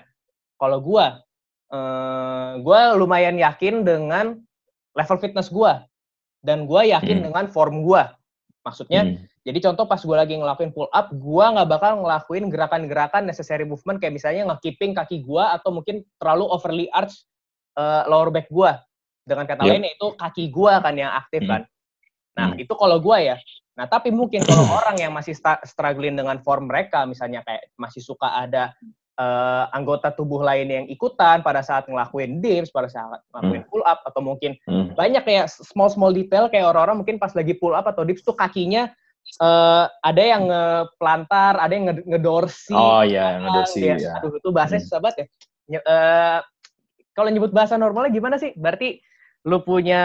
[0.58, 1.22] kalau gua,
[1.70, 4.36] eh, gua lumayan yakin dengan
[4.92, 5.86] level fitness gua
[6.42, 7.26] dan gua yakin Hmm.
[7.30, 8.18] dengan form gua.
[8.60, 9.16] Maksudnya, Hmm.
[9.40, 13.96] jadi contoh pas gue lagi ngelakuin pull up, gue nggak bakal ngelakuin gerakan-gerakan necessary movement
[13.96, 17.24] kayak misalnya nge-keeping kaki gue atau mungkin terlalu overly arch
[17.80, 18.68] uh, lower back gue.
[19.24, 19.70] Dengan kata Yep.
[19.72, 21.50] lain itu kaki gue kan yang aktif Hmm.
[21.56, 21.62] kan.
[22.36, 22.62] Nah Hmm.
[22.62, 23.36] itu kalau gue ya.
[23.74, 28.30] Nah tapi mungkin kalau orang yang masih struggling dengan form mereka, misalnya kayak masih suka
[28.38, 28.74] ada
[29.18, 34.00] uh, anggota tubuh lain yang ikutan pada saat ngelakuin dips, pada saat ngelakuin pull up
[34.04, 34.94] atau mungkin Hmm.
[34.94, 38.34] banyak kayak small small detail kayak orang-orang mungkin pas lagi pull up atau dips tuh
[38.34, 38.88] kakinya
[39.20, 42.72] eh, ada yang ngepelantar, ada yang nge- ngedorsi.
[42.74, 43.84] Oh iya, yang ada sih.
[43.84, 44.18] ya.
[44.18, 44.86] Aduh itu bahasanya Hmm.
[44.88, 45.26] susah banget ya.
[45.78, 46.38] Eh,
[47.14, 48.56] kalau nyebut bahasa normalnya gimana sih?
[48.56, 48.98] Berarti
[49.40, 50.02] lu punya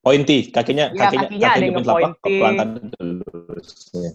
[0.00, 2.40] Pointy, kakinya, Iya, kakinya, kakinya ada yang nge-pointing.
[3.90, 4.10] Iya.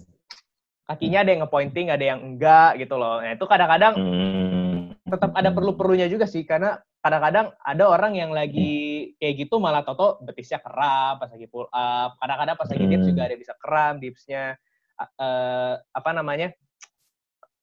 [0.86, 3.18] kakinya ada yang ngepointing, ada yang enggak gitu loh.
[3.18, 4.94] Nah itu kadang-kadang Hmm.
[5.06, 8.74] tetap ada perlu-perlunya juga sih karena kadang-kadang ada orang yang lagi
[9.18, 13.10] kayak gitu malah toto betisnya kram pas lagi pull up kadang-kadang pas lagi dips Hmm.
[13.14, 14.44] juga ada yang bisa kram dipsnya
[14.98, 16.50] eh, apa namanya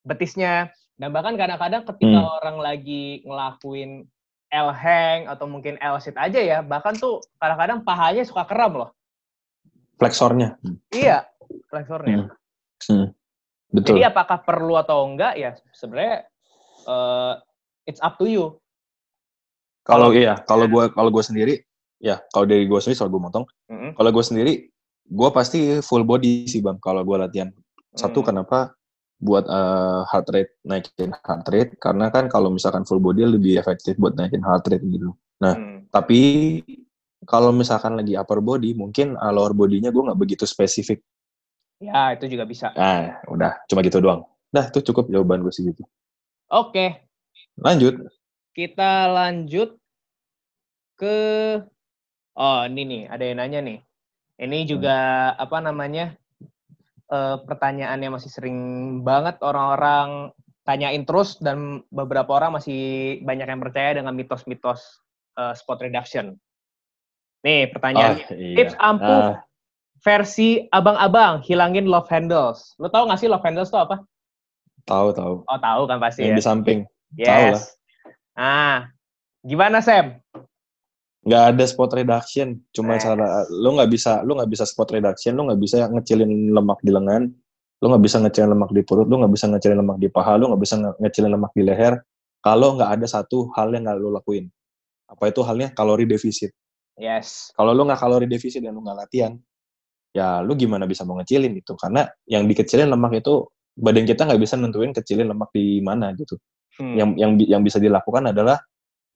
[0.05, 2.37] betisnya dan bahkan kadang-kadang ketika Hmm.
[2.39, 4.07] orang lagi ngelakuin
[4.53, 8.91] L hang atau mungkin L sit aja ya bahkan tuh kadang-kadang pahanya suka kram loh
[9.97, 10.61] Fleksornya.
[10.93, 11.25] iya
[11.69, 12.29] flexornya
[12.83, 13.15] Hmm.
[13.71, 13.95] Betul.
[13.95, 16.27] jadi apakah perlu atau enggak ya sebenarnya
[16.85, 17.35] eh,
[17.87, 18.59] it's up to you
[19.83, 21.55] Kalau iya, kalau gue kalau gue sendiri,
[21.99, 23.99] ya kalau dari gue sendiri soal gue motong, Mm-mm.
[23.99, 24.71] kalau gue sendiri,
[25.03, 26.79] gue pasti full body sih bang.
[26.79, 27.51] Kalau gue latihan,
[27.91, 28.29] satu Hmm.
[28.31, 28.79] kenapa
[29.23, 33.95] buat eh, heart rate naikin heart rate, karena kan kalau misalkan full body lebih efektif
[33.95, 35.15] buat naikin heart rate gitu.
[35.39, 35.87] Nah, Hmm.
[35.95, 36.19] tapi
[37.23, 40.99] kalau misalkan lagi upper body, mungkin uh, lower body-nya gue nggak begitu spesifik.
[41.83, 44.23] ya itu juga bisa Nah, udah cuma gitu doang.
[44.55, 45.83] Dah, itu cukup jawaban gue sih gitu.
[46.51, 47.07] Oke,
[47.59, 47.99] Lanjut.
[48.55, 49.75] kita lanjut
[50.95, 51.17] ke
[52.37, 53.79] oh ini nih ada yang nanya nih.
[54.39, 54.97] Ini juga
[55.39, 56.15] apa namanya
[57.45, 58.59] pertanyaan yang masih sering
[59.05, 62.81] banget orang-orang tanyain terus dan beberapa orang masih
[63.27, 64.81] banyak yang percaya dengan mitos-mitos
[65.37, 66.39] eh, spot reduction.
[67.43, 68.57] Nih pertanyaan Ah, iya.
[68.57, 69.43] tips ampuh Ah,
[70.01, 72.73] versi abang-abang hilangin love handles.
[72.79, 74.01] Lo tau gak sih love handles itu apa?
[74.83, 75.35] tahu tahu.
[75.47, 76.39] Oh tahu kan pasti Yang ya.
[76.39, 76.79] di samping.
[77.19, 77.55] tahu lah.
[77.55, 77.61] Yes.
[78.35, 78.79] Ah,
[79.45, 80.19] gimana Sam?
[81.23, 83.07] Nggak ada spot reduction cuma Yes.
[83.07, 86.91] cara lu nggak bisa lu nggak bisa spot reduction lu nggak bisa ngecilin lemak di
[86.91, 87.31] lengan
[87.79, 90.51] lu nggak bisa ngecilin lemak di perut lu nggak bisa ngecilin lemak di paha lu
[90.51, 91.95] nggak bisa nge- ngecilin lemak di leher
[92.43, 94.51] kalau nggak ada satu hal yang nggak lu lakuin
[95.07, 96.51] apa itu halnya kalori defisit
[96.99, 97.55] Yes.
[97.55, 99.39] kalau lu nggak kalori defisit dan lu nggak latihan
[100.13, 104.43] ya lu gimana bisa mau ngecilin itu karena yang dikecilin lemak itu badan kita nggak
[104.43, 106.35] bisa nentuin kecilin lemak di mana gitu
[106.73, 106.97] Hmm.
[106.97, 108.57] yang yang yang bisa dilakukan adalah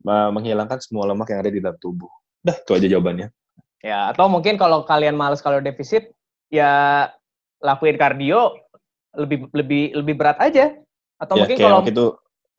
[0.05, 2.11] menghilangkan semua lemak yang ada di dalam tubuh
[2.43, 3.29] dah itu aja jawabannya
[3.87, 6.11] Ya, atau mungkin kalau kalian males kalau defisit,
[6.51, 7.07] ya
[7.63, 8.59] lakuin kardio
[9.15, 10.75] lebih lebih lebih berat aja.
[11.23, 12.07] Atau ya mungkin kalau itu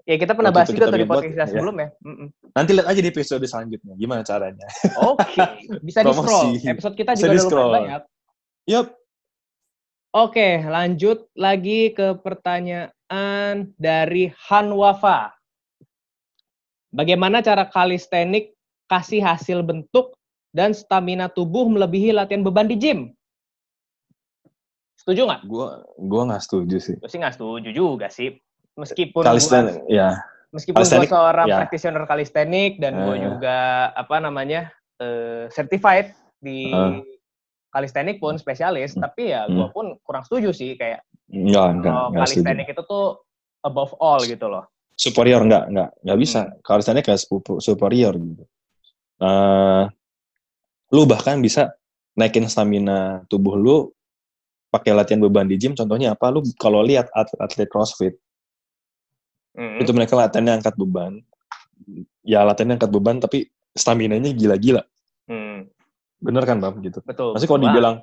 [0.08, 1.52] ya kita pernah bahas itu juga tuh di podcast kita ya.
[1.52, 1.89] sebelumnya.
[2.00, 2.28] Mm-mm.
[2.56, 4.65] nanti lihat aja di episode selanjutnya gimana caranya
[5.04, 5.43] Oke,
[5.84, 6.56] bisa di scroll.
[6.63, 8.04] Episode kita Bisa juga udah lumayan banyak.
[8.71, 8.88] yup
[10.15, 15.37] Oke, lanjut lagi ke pertanyaan dari Han Wafa.
[16.98, 18.58] Bagaimana cara kalistenik
[18.90, 20.18] kasih hasil bentuk
[20.50, 23.00] dan stamina tubuh melebihi latihan beban di gym?
[24.98, 25.42] Setuju nggak?
[25.46, 28.34] gua gua nggak setuju sih Gue sih nggak setuju juga sih.
[28.76, 30.18] Meskipun gua, kalistenik ya
[30.50, 31.58] meskipun gue seorang ya.
[31.62, 33.22] practitioner kalistenik dan gue Eh.
[33.30, 33.58] juga
[33.94, 36.98] apa namanya eh, certified di Eh.
[37.70, 39.06] kalistenik pun spesialis, Hmm.
[39.06, 43.22] tapi ya gue pun kurang setuju sih kayak enggak enggak setuju kalistenik itu tuh
[43.62, 44.66] above all gitu loh.
[44.98, 45.46] Superior.
[45.46, 46.42] Enggak enggak enggak bisa.
[46.50, 46.58] Hmm.
[46.66, 47.22] kalistenik kayak
[47.62, 48.44] superior gitu.
[49.22, 49.84] Eh,
[50.92, 51.78] lu bahkan bisa
[52.18, 53.94] naikin stamina tubuh lu
[54.74, 55.78] pakai latihan beban di gym.
[55.78, 56.34] Contohnya apa?
[56.34, 58.18] Lu kalau lihat atlet, atlet crossfit
[59.58, 59.82] Mm.
[59.82, 61.18] itu mereka latihannya angkat beban.
[62.22, 64.86] Ya latihannya angkat beban tapi stamina-nya gila-gila.
[65.26, 65.66] Hmm,
[66.22, 66.78] bener kan bang?
[66.86, 67.02] Gitu.
[67.02, 67.34] Betul.
[67.34, 67.96] Masih kalau dibilang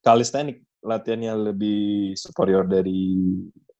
[0.00, 3.12] kalistenik latihannya lebih superior dari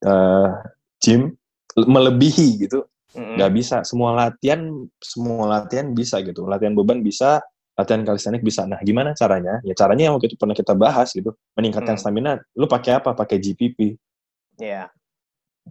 [0.04, 0.60] uh,
[1.00, 1.32] gym
[1.76, 2.84] melebihi gitu.
[3.12, 3.76] Nggak bisa.
[3.84, 4.64] Semua latihan
[4.96, 6.48] semua latihan bisa gitu.
[6.48, 8.64] Latihan beban bisa latihan kalistenik bisa.
[8.68, 9.60] Nah gimana caranya?
[9.64, 11.32] Ya caranya yang waktu itu pernah kita bahas gitu.
[11.56, 12.02] Meningkatkan Hmm.
[12.02, 12.32] stamina.
[12.56, 13.12] Lu pakai apa?
[13.16, 13.96] Pakai GPP
[14.60, 14.88] Iya.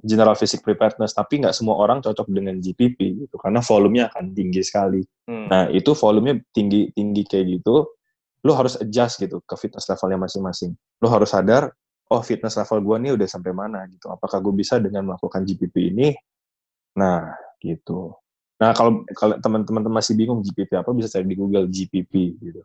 [0.02, 1.14] General Physique Preparedness.
[1.14, 3.36] Tapi nggak semua orang cocok dengan GPP gitu.
[3.42, 5.02] Karena volumenya akan tinggi sekali.
[5.30, 5.48] Hmm.
[5.48, 7.88] nah itu volumenya tinggi tinggi kayak gitu
[8.42, 10.74] lu harus adjust gitu ke fitness levelnya masing-masing.
[10.98, 11.70] Lu harus sadar
[12.12, 15.96] oh fitness level gua nih udah sampai mana gitu apakah gue bisa dengan melakukan GPP
[15.96, 16.12] ini
[16.94, 18.12] nah gitu
[18.60, 22.62] nah kalau kalau teman-teman masih bingung GPP apa bisa cari di Google GPP gitu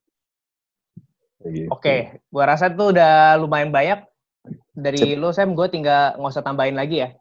[1.47, 1.71] gitu.
[1.71, 4.03] Oke, gua rasa tuh udah lumayan banyak
[4.75, 7.15] dari lu Sam, gue tinggal nggak usah tambahin lagi ya.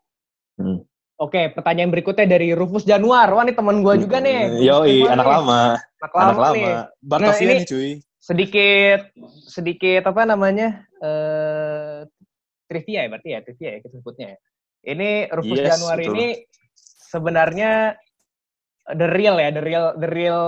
[0.57, 0.81] Hmm.
[1.15, 3.29] Oke, pertanyaan berikutnya dari Rufus Januar.
[3.29, 4.65] Wah, ini teman gua juga nih.
[4.65, 5.33] Yoi, Gua anak nih.
[5.37, 5.61] lama.
[6.01, 6.65] Anak Anak lama, nih.
[6.65, 6.81] lama.
[6.99, 7.89] Batavia Nah, ini- nih cuy.
[8.17, 8.99] Sedikit,
[9.45, 10.67] sedikit apa namanya?
[10.99, 11.64] Eh
[12.65, 14.37] trivia ya berarti ya, trivia ya kita sebutnya ya.
[14.85, 16.13] Ini Rufus Yes, Januar betul.
[16.13, 16.27] ini
[17.09, 17.71] sebenarnya
[18.91, 20.43] the real ya, the real, the real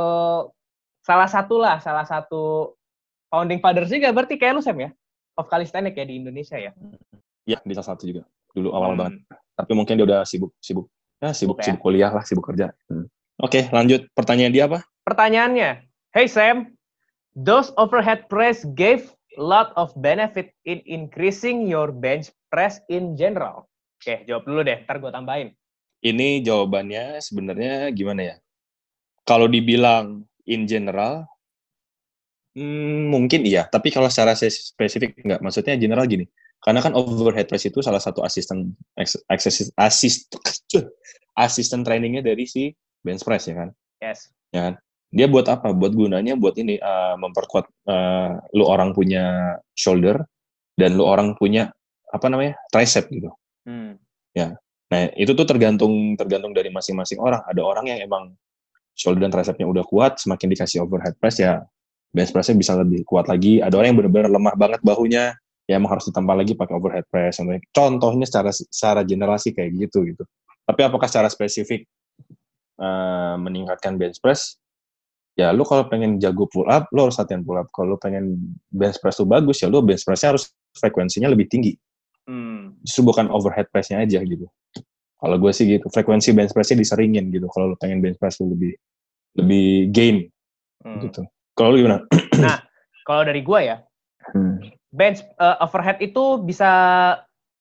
[1.01, 2.73] salah satu lah, salah satu
[3.30, 4.89] founding fathers juga berarti kayak lu Sam ya?
[5.38, 6.71] Of calisthenics ya di Indonesia ya.
[7.45, 8.25] Ya, di salah satu juga.
[8.53, 8.99] Dulu awal Hmm.
[9.01, 9.13] banget.
[9.58, 10.86] Tapi mungkin dia udah sibuk, sibuk.
[11.17, 11.63] Ya, sibuk, Sibuk ya.
[11.65, 12.69] sibuk kuliah lah, sibuk kerja.
[12.89, 13.10] Hmm.
[13.41, 14.06] Oke, lanjut.
[14.13, 14.86] Pertanyaan dia apa?
[15.06, 15.82] Pertanyaannya,
[16.13, 16.77] hey Sam,
[17.34, 23.69] those overhead press gave lot of benefit in increasing your bench press in general.
[23.97, 25.50] Oke, jawab dulu deh, ntar gue tambahin.
[26.02, 28.36] Ini jawabannya sebenarnya gimana ya?
[29.26, 31.26] Kalau dibilang in general,
[32.54, 33.65] hmm, mungkin iya.
[33.65, 35.41] Tapi kalau secara spesifik enggak.
[35.41, 36.26] Maksudnya general gini.
[36.58, 40.34] Karena kan overhead press itu salah satu asisten ex- assist, assist,
[41.38, 42.73] asisten trainingnya dari si
[43.06, 43.69] bench press ya kan.
[44.02, 44.30] Yes.
[44.54, 44.73] ya kan?
[45.11, 45.71] Dia buat apa?
[45.71, 50.19] Buat gunanya buat ini uh, memperkuat uh, lu orang punya shoulder
[50.75, 51.71] dan lu orang punya
[52.11, 53.31] apa namanya tricep gitu.
[53.67, 53.99] Hmm.
[54.87, 57.43] Nah itu tuh tergantung tergantung dari masing-masing orang.
[57.43, 58.23] Ada orang yang emang
[58.95, 61.61] shoulder dan tricepnya udah kuat, semakin dikasih overhead press ya
[62.15, 63.59] bench pressnya bisa lebih kuat lagi.
[63.59, 65.35] Ada orang yang benar-benar lemah banget bahunya,
[65.67, 67.43] ya emang harus ditambah lagi pakai overhead press.
[67.75, 70.23] Contohnya secara secara general sih kayak gitu gitu.
[70.67, 71.87] Tapi apakah secara spesifik
[72.79, 74.55] uh, meningkatkan bench press?
[75.38, 77.69] Ya lu kalau pengen jago pull up, lu harus latihan pull up.
[77.69, 78.41] Kalau lu pengen
[78.73, 81.78] bench press tuh bagus, ya lu bench pressnya harus frekuensinya lebih tinggi.
[82.26, 82.73] Hmm.
[82.82, 84.50] Justru bukan overhead pressnya aja gitu.
[85.17, 87.45] Kalau gue sih gitu, frekuensi bench pressnya diseringin gitu.
[87.54, 88.73] Kalau lu pengen bench press lu lebih
[89.38, 90.17] lebih gain
[90.82, 91.02] Hmm.
[91.06, 91.21] gitu.
[91.54, 92.02] Kalau lu gimana?
[93.08, 93.78] Kalau dari gue ya,
[94.34, 94.60] Hmm.
[94.91, 96.67] bench uh, overhead itu bisa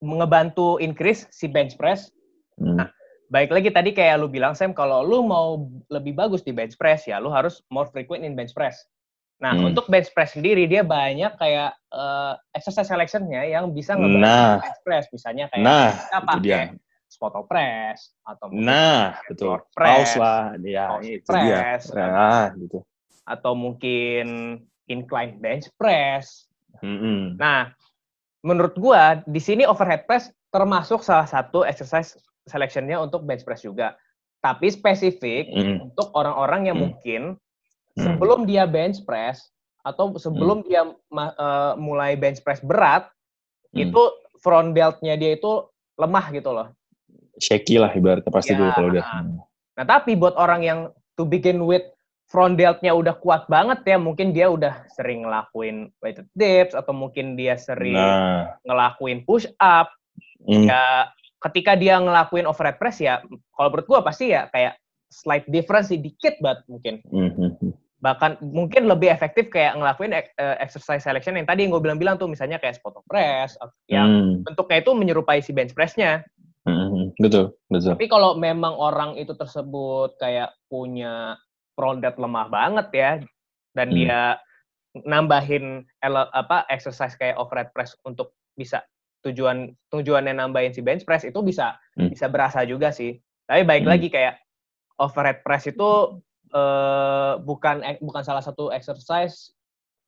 [0.03, 2.09] ngebantu increase si bench press.
[2.57, 2.89] Hmm.
[3.27, 7.03] Baik lagi tadi kayak lu bilang Sam, kalau lu mau lebih bagus di bench press
[7.05, 8.87] ya lu harus more frequent in bench press.
[9.37, 9.69] Nah, Hmm.
[9.69, 14.57] untuk bench press sendiri dia banyak kayak uh, exercise selection-nya yang bisa ngebantu Nah.
[14.63, 15.05] bench press.
[15.11, 16.25] Misalnya kayak Nah, kita dia.
[16.25, 16.63] pakai
[17.07, 19.59] squat press atau Nah, betul.
[19.75, 21.55] press, Pause lah, ya itu dia.
[21.55, 22.79] press, Nah, gitu.
[23.27, 24.25] atau mungkin
[24.87, 26.47] incline bench press.
[26.79, 27.35] Mm-mm.
[27.35, 27.75] Nah,
[28.41, 32.15] menurut gua di sini overhead press termasuk salah satu exercise
[32.47, 33.93] selection-nya untuk bench press juga.
[34.39, 35.77] Tapi spesifik Mm.
[35.91, 36.85] untuk orang-orang yang Hmm.
[36.89, 37.21] mungkin
[37.93, 38.01] Hmm.
[38.01, 39.49] sebelum dia bench press
[39.81, 43.07] atau sebelum dia ma- eh, mulai bench press berat,
[43.71, 43.87] Hmm.
[43.87, 44.01] itu
[44.39, 46.69] front delt-nya dia itu lemah gitu loh.
[47.37, 48.57] shaky lah ibaratnya pasti Ya.
[48.57, 49.05] dulu kalau udah.
[49.77, 50.79] Nah, tapi buat orang yang
[51.13, 51.85] to begin with
[52.25, 57.37] front delt-nya udah kuat banget ya, mungkin dia udah sering ngelakuin weighted dips atau mungkin
[57.37, 59.93] dia sering Nah, ngelakuin push up,
[60.43, 63.21] mm, ya ketika dia ngelakuin overhead press ya
[63.53, 66.95] kalau menurut gua pasti ya kayak slight difference sedikit banget mungkin.
[67.07, 67.73] mm, mm, mm.
[67.97, 72.21] Bahkan mungkin lebih efektif kayak ngelakuin ek- eh, exercise selection yang tadi yang gue bilang-bilang
[72.21, 73.57] tuh misalnya kayak spot press
[73.89, 76.21] yang Mm, bentuknya itu menyerupai si bench press-nya.
[76.67, 77.05] mm, mm.
[77.17, 77.97] betul, betul.
[77.97, 81.39] Tapi kalau memang orang itu tersebut kayak punya
[81.77, 83.11] delt lemah banget ya
[83.73, 83.97] dan Hmm.
[83.97, 84.21] dia
[85.05, 88.81] nambahin ele- apa exercise kayak overhead press untuk bisa
[89.27, 89.57] tujuan
[89.89, 92.09] tujuannya nambahin si bench press itu bisa Hmm.
[92.09, 93.17] bisa berasa juga sih.
[93.45, 93.91] Tapi baik Hmm.
[93.95, 94.39] lagi kayak
[94.97, 99.51] overhead press itu eh, bukan bukan salah satu exercise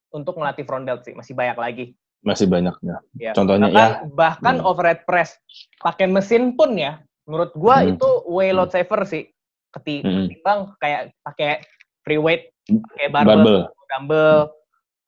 [0.09, 1.85] untuk ngelatih front delt sih, masih banyak lagi.
[2.23, 2.97] Masih banyak ya.
[3.19, 3.31] Ya.
[3.35, 4.07] Contohnya bahkan, ya.
[4.15, 4.67] bahkan Hmm.
[4.71, 5.35] overhead press
[5.77, 7.91] pakai mesin pun ya, menurut gua Hmm.
[7.91, 9.27] itu way load saver sih.
[9.69, 10.31] Keti- Hmm.
[10.31, 11.51] Ketimbang kayak pakai
[12.01, 13.59] free weight, pakai barbell, Barbel.
[13.91, 14.39] dumbbell.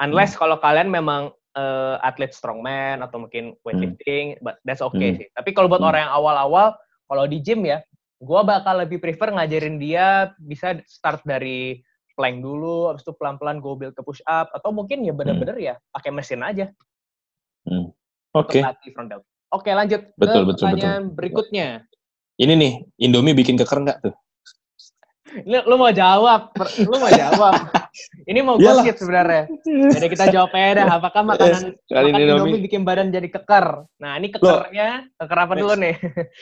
[0.03, 5.17] Unless kalau kalian memang eh, atlet strongman atau mungkin weightlifting, but that's okay Hmm.
[5.23, 5.27] sih.
[5.35, 5.91] Tapi kalau buat Hmm.
[5.91, 6.67] orang yang awal-awal,
[7.07, 7.83] kalau di gym ya,
[8.23, 11.81] gua bakal lebih prefer ngajarin dia bisa start dari
[12.15, 15.73] plank dulu, habis itu pelan-pelan go build ke push up, atau mungkin ya bener-bener ya
[15.91, 16.69] pakai mesin aja
[17.61, 17.93] Hmm.
[18.33, 18.57] Oke,
[19.05, 19.21] delt.
[19.53, 21.67] Oke, lanjut Betul, ke betul, pertanyaan berikutnya.
[22.41, 22.73] Ini nih,
[23.05, 24.15] Indomie bikin keker nggak tuh?
[25.47, 27.53] Lu, lu mau jawab, lu mau jawab.
[28.23, 29.47] Ini mau gosip sebenarnya.
[29.65, 33.87] Jadi kita jawab aja dah, apakah makanan Kali makan Indomie bikin badan jadi keker?
[33.99, 35.95] Nah, ini kekernya, keker apa dulu nih?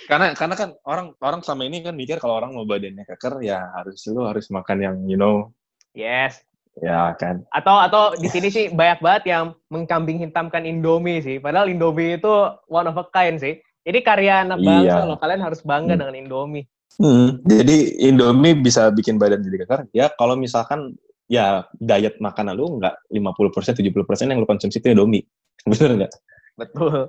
[0.10, 3.62] Karena karena kan orang orang selama ini kan mikir kalau orang mau badannya keker ya
[3.78, 5.49] harus lu harus makan yang you know
[5.93, 6.41] Yes.
[6.80, 7.43] ya kan.
[7.52, 11.36] Atau atau di sini sih banyak banget yang mengkambing hitamkan Indomie sih.
[11.38, 12.32] Padahal Indomie itu
[12.71, 13.58] one of a kind sih.
[13.84, 15.08] Ini karya anak bangsa Iya.
[15.10, 15.17] loh.
[15.17, 16.02] Kalian harus bangga Hmm.
[16.06, 16.63] dengan Indomie.
[16.97, 19.82] Hmm, jadi Indomie bisa bikin badan jadi keker.
[19.93, 20.97] Ya kalau misalkan
[21.30, 25.23] ya diet makanan lu nggak 50% 70% yang lu konsumsi itu Indomie.
[25.69, 26.12] Bener nggak?
[26.58, 27.06] Betul.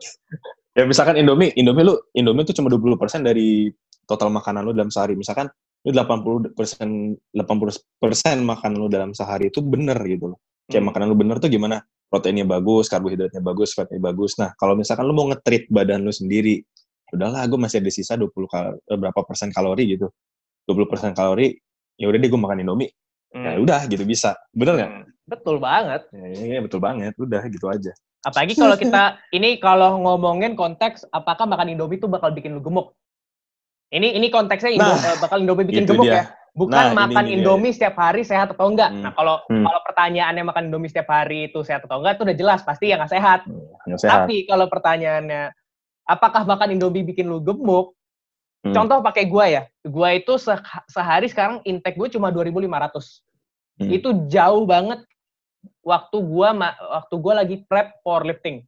[0.76, 3.72] Ya misalkan Indomie, Indomie lu Indomie itu cuma 20% dari
[4.06, 5.18] total makanan lu dalam sehari.
[5.18, 5.50] Misalkan
[5.82, 6.54] lu 80%
[7.34, 10.38] 80% makanan lu dalam sehari itu bener gitu loh.
[10.70, 10.88] Kayak Hmm.
[10.92, 11.82] makanan lu bener tuh gimana?
[12.10, 14.34] Proteinnya bagus, karbohidratnya bagus, fatnya bagus.
[14.38, 16.58] Nah, kalau misalkan lu mau nge-treat badan lu sendiri,
[17.12, 20.08] udahlah gue masih ada sisa 20 kal eh, berapa persen kalori gitu.
[20.64, 21.54] 20 persen kalori,
[21.94, 22.90] ya udah deh gue makan Indomie.
[23.30, 23.62] Ya Hmm.
[23.62, 24.34] udah gitu bisa.
[24.50, 24.90] Bener nggak?
[24.90, 25.04] Hmm.
[25.24, 26.02] Betul banget.
[26.10, 27.14] Ya, iya, betul banget.
[27.14, 27.94] Udah gitu aja.
[28.20, 32.92] Apalagi kalau kita ini kalau ngomongin konteks apakah makan Indomie itu bakal bikin lu gemuk?
[33.90, 36.14] Ini ini konteksnya Nah, eh, bakal Indomie bikin gemuk dia.
[36.14, 36.24] ya.
[36.50, 37.34] Bukan Nah, ini makan dia.
[37.38, 38.90] Indomie setiap hari sehat atau enggak.
[38.90, 39.02] Hmm.
[39.02, 39.62] Nah, kalau Hmm.
[39.62, 42.98] kalau pertanyaannya makan Indomie setiap hari itu sehat atau enggak itu udah jelas pasti ya
[42.98, 43.40] nggak sehat.
[43.86, 44.18] Nggak sehat.
[44.26, 45.42] Tapi kalau pertanyaannya
[46.10, 47.94] apakah makan Indomie bikin lu gemuk?
[48.60, 48.74] Hmm.
[48.74, 49.62] Contoh pakai gua ya.
[49.86, 53.22] Gua itu se- sehari sekarang intake gue cuma 2.500.
[53.80, 53.88] Hmm.
[53.88, 55.00] Itu jauh banget
[55.80, 58.66] waktu gua waktu gua lagi prep powerlifting.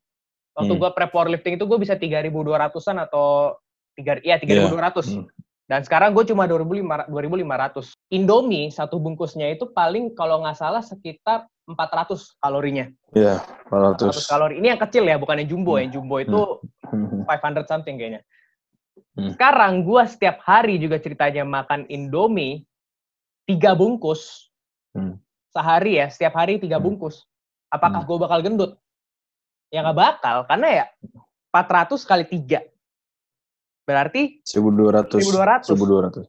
[0.56, 0.80] Waktu Hmm.
[0.80, 3.56] gua prep powerlifting itu gue bisa 3.200-an atau
[3.92, 5.12] tiga ya 3.200.
[5.12, 5.28] Hmm.
[5.68, 7.96] Dan sekarang gue cuma 2.500 2.500.
[8.12, 12.92] Indomie satu bungkusnya itu paling kalau nggak salah sekitar 400 kalorinya.
[13.16, 13.40] Iya,
[13.72, 14.28] 400 400.
[14.28, 14.54] kalori.
[14.60, 15.76] Ini yang kecil ya, bukan yang jumbo.
[15.76, 15.80] Hmm.
[15.84, 16.68] Yang jumbo itu Hmm.
[17.28, 18.22] 500 something kayaknya.
[19.16, 19.32] Hmm.
[19.32, 22.64] Sekarang gue setiap hari juga ceritanya makan Indomie
[23.48, 24.48] tiga bungkus
[24.92, 25.16] Hmm.
[25.48, 26.92] sehari ya, setiap hari tiga Hmm.
[26.92, 27.24] bungkus.
[27.72, 28.08] Apakah Hmm.
[28.08, 28.72] gue bakal gendut?
[29.72, 30.84] Ya nggak bakal, karena ya
[31.48, 32.60] 400 kali tiga.
[33.88, 35.18] Berarti 1200.
[35.24, 35.72] 1200.
[35.72, 36.28] 1200.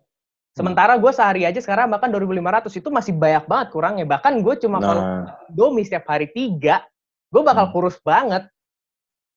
[0.54, 4.06] sementara gue sehari aja sekarang makan 2.500 itu masih banyak banget kurangnya.
[4.06, 6.86] Bahkan gue cuma kalau Nah, Indomie setiap hari tiga,
[7.34, 8.46] gue bakal kurus banget.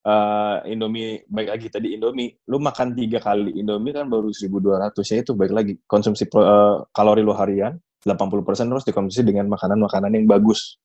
[0.07, 5.17] Eh, Indomie baik lagi tadi Indomie, lu makan tiga kali Indomie kan baru 1200 ya
[5.27, 7.75] itu baik lagi konsumsi pro- eh, kalori lu harian
[8.07, 10.79] 80% terus dikonsumsi dengan makanan-makanan yang bagus.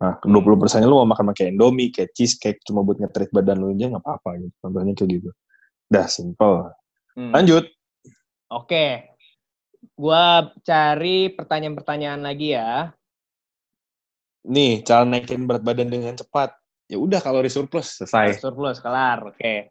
[0.00, 3.72] Nah, 20 persennya lu mau makan pakai Indomie, kayak cheesecake cuma buat nge-treat badan lu
[3.72, 4.54] aja nggak apa-apa gitu.
[4.60, 5.30] Contohnya kayak gitu.
[5.88, 6.72] Dah simple.
[7.16, 7.32] Hmm.
[7.32, 7.64] Lanjut.
[8.48, 9.16] Oke.
[9.96, 12.92] Gua cari pertanyaan-pertanyaan lagi ya.
[14.48, 16.59] Nih, cara naikin berat badan dengan cepat.
[16.90, 18.42] Ya udah kalori surplus selesai.
[18.42, 19.22] Surplus, kelar.
[19.30, 19.70] Oke.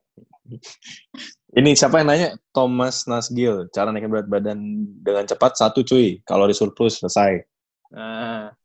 [1.52, 2.30] Ini siapa yang nanya?
[2.56, 3.68] Thomas Nasgil.
[3.76, 6.24] Cara naikin berat badan dengan cepat satu cuy.
[6.24, 7.44] Kalori surplus selesai.
[7.92, 8.56] Nah,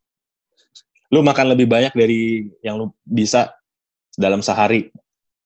[1.14, 3.54] Lu makan lebih banyak dari yang lu bisa
[4.18, 4.90] dalam sehari.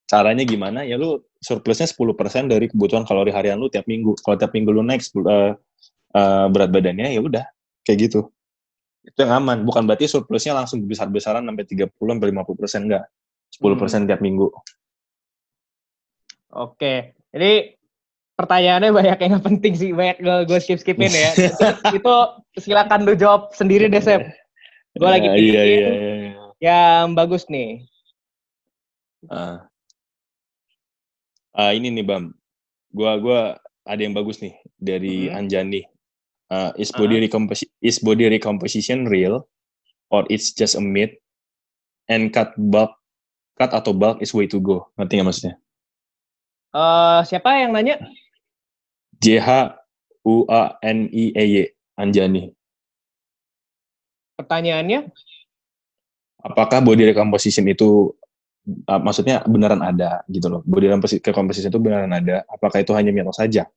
[0.09, 0.81] Caranya gimana?
[0.81, 4.16] Ya lu surplusnya 10% dari kebutuhan kalori harian lu tiap minggu.
[4.25, 5.53] Kalau tiap minggu lu naik 10, eh,
[6.16, 7.44] eh, berat badannya ya udah
[7.85, 8.33] kayak gitu.
[9.09, 9.64] Itu yang aman.
[9.64, 13.05] Bukan berarti surplusnya langsung besar-besaran sampai 30 sampai 50% enggak.
[13.57, 14.53] 10% tiap minggu.
[16.51, 16.94] oke.
[17.33, 17.53] Jadi
[18.35, 21.33] pertanyaannya banyak yang penting sih, banyak gue skip skipin ya.
[21.97, 22.14] itu
[22.61, 24.23] silakan lu jawab sendiri deh, Sep.
[24.94, 26.33] Gue lagi Ya, pilih iya, iya, iya, iya.
[26.59, 27.87] yang bagus nih.
[29.27, 29.66] Ah.
[31.51, 32.31] Ah, ini nih Bam,
[32.94, 33.40] gua gua
[33.83, 35.35] ada yang bagus nih dari Mhm.
[35.35, 35.83] Anjani.
[36.49, 39.45] Ah, is body recomposi- is body recomposition real
[40.09, 41.13] or it's just a myth?
[42.09, 42.97] And cut bulk
[43.61, 44.89] cut atau bulk is way to go.
[44.97, 45.55] Ngerti nggak maksudnya?
[46.73, 48.01] Eh siapa yang nanya?
[49.21, 49.77] J H
[50.25, 51.57] U A N I E Y
[52.01, 52.49] Anjani.
[54.40, 55.13] Pertanyaannya?
[56.40, 58.17] Apakah body recomposition itu
[58.88, 60.61] ah, maksudnya beneran ada gitu loh?
[60.65, 62.46] Body recomposi- recomposition itu beneran ada?
[62.49, 63.69] Apakah itu hanya mitos saja?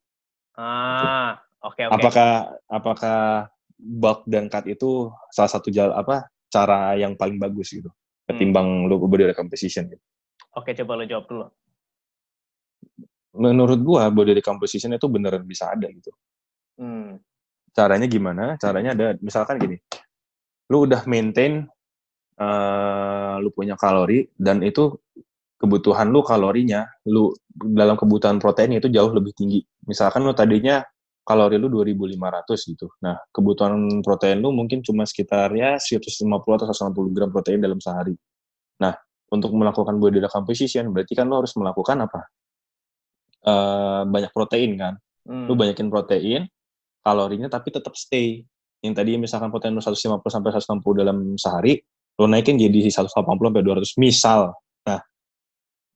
[0.56, 1.94] Ah, oke oke.
[1.96, 2.32] apakah
[2.70, 3.20] apakah
[3.78, 7.90] bulk dan cut itu salah satu jalan apa cara yang paling bagus gitu
[8.32, 10.04] ketimbang lu body recomposition gitu.
[10.56, 11.46] Oke, coba lo jawab dulu.
[13.40, 16.12] Menurut gua body recomposition itu beneran bisa ada gitu.
[16.80, 17.20] Hmm.
[17.72, 18.56] Caranya gimana?
[18.60, 19.78] Caranya ada misalkan gini.
[20.72, 21.68] Lu udah maintain
[22.42, 24.98] eh lu punya kalori dan itu
[25.62, 29.62] kebutuhan lu kalorinya, lu dalam kebutuhan proteinnya itu jauh lebih tinggi.
[29.86, 30.82] Misalkan lu tadinya
[31.22, 32.88] kalori lu 2500 gitu.
[33.06, 38.18] Nah, kebutuhan protein lu mungkin cuma sekitar ya 150 atau 160 gram protein dalam sehari.
[38.82, 38.94] Nah,
[39.32, 42.22] untuk melakukan body recomposition berarti kan lu harus melakukan apa?
[43.46, 44.94] uh, banyak protein kan.
[45.26, 45.46] Hmm.
[45.46, 46.50] Lu banyakin protein,
[47.06, 48.46] kalorinya tapi tetap stay.
[48.82, 51.78] Yang tadi misalkan protein lu 150 sampai 160 dalam sehari,
[52.18, 54.42] lu naikin jadi 180 sampai 200 misal.
[54.86, 55.02] Nah,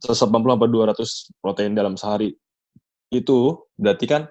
[0.01, 2.29] 180 sampai 200 protein dalam sehari
[3.09, 3.39] itu
[3.77, 4.21] berarti kan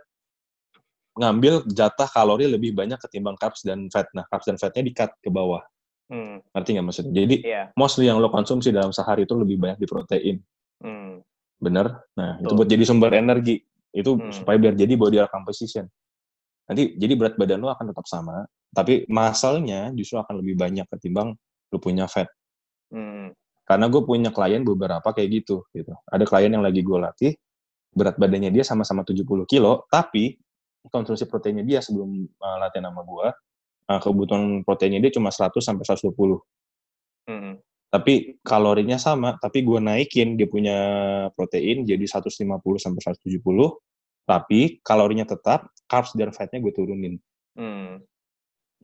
[1.15, 4.11] ngambil jatah kalori lebih banyak ketimbang carbs dan fat.
[4.15, 5.63] Nah, carbs dan fatnya di-cut ke bawah.
[6.11, 6.43] Hmm.
[6.53, 7.13] Ngerti nggak maksudnya?
[7.15, 7.63] Jadi, Iya.
[7.79, 10.37] mostly yang lo konsumsi dalam sehari itu lebih banyak di protein.
[10.83, 11.23] Hmm.
[11.63, 12.03] Bener?
[12.19, 12.59] Nah, itu Betul.
[12.61, 13.63] buat jadi sumber energi.
[13.95, 14.35] Itu Hmm.
[14.35, 15.87] supaya biar jadi body composition.
[16.67, 18.45] Nanti, jadi berat badan lo akan tetap sama,
[18.75, 21.37] tapi muscle-nya justru akan lebih banyak ketimbang
[21.71, 22.27] lo punya fat.
[22.91, 23.31] Hmm.
[23.65, 25.65] Karena gue punya klien beberapa kayak gitu.
[25.73, 25.95] gitu.
[26.11, 27.33] Ada klien yang lagi gue latih,
[27.95, 30.37] berat badannya dia sama-sama 70 kilo, tapi
[30.89, 33.27] konsumsi proteinnya dia sebelum uh, latihan sama gue,
[33.89, 36.41] uh, kebutuhan proteinnya dia cuma 100 sampai 120.
[37.29, 37.55] Hmm.
[37.89, 40.79] Tapi kalorinya sama, tapi gue naikin dia punya
[41.39, 42.43] protein jadi 150
[42.77, 43.39] sampai 170,
[44.27, 47.15] tapi kalorinya tetap, carbs dan fatnya gue turunin.
[47.55, 48.03] Hmm.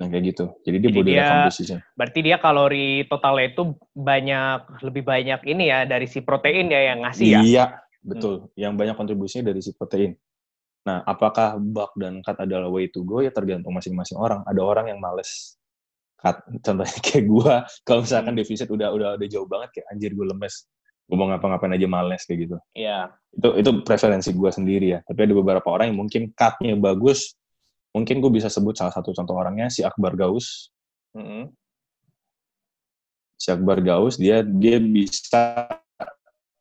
[0.01, 0.45] Nah kayak gitu.
[0.65, 1.79] Jadi dia Jadi body dia- composition.
[1.93, 7.05] Berarti dia kalori totalnya itu banyak lebih banyak ini ya dari si protein ya yang
[7.05, 7.41] ngasih ya.
[7.45, 7.65] Iya,
[8.01, 8.49] betul.
[8.57, 10.17] Yang banyak kontribusinya dari si protein.
[10.81, 13.21] Nah, apakah bulk dan cut adalah way to go?
[13.21, 14.41] Ya tergantung masing-masing orang.
[14.49, 15.61] Ada orang yang males
[16.17, 16.41] cut.
[16.65, 17.55] Contohnya kayak gua,
[17.85, 18.41] kalau misalkan Hmm.
[18.41, 20.65] defisit udah udah udah jauh banget kayak anjir gue lemes.
[21.11, 22.57] Gue mau ngapa-ngapain aja males kayak gitu.
[22.73, 23.13] Iya.
[23.35, 24.99] Itu itu preferensi gua sendiri ya.
[25.05, 27.35] Tapi ada beberapa orang yang mungkin cutnya bagus.
[27.91, 30.71] Mungkin gue bisa sebut salah satu contoh orangnya si Akbar Gaus.
[31.11, 31.51] Hmm.
[33.41, 35.65] si Akbar Gaus dia dia bisa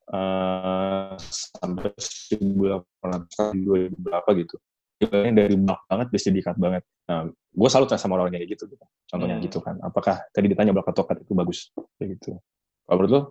[0.10, 4.56] eh sampai 1800 2000 berapa gitu.
[5.00, 6.84] Dia dari bulk banget bisa cut banget.
[7.08, 8.68] Nah, gue salut sama orang kayak gitu.
[8.68, 8.84] gitu.
[9.08, 9.46] Contohnya Hmm.
[9.46, 9.80] gitu kan.
[9.80, 11.72] Apakah tadi ditanya atau cut itu bagus?
[11.98, 12.42] Kayak gitu.
[12.90, 13.22] Kalau menurut lo?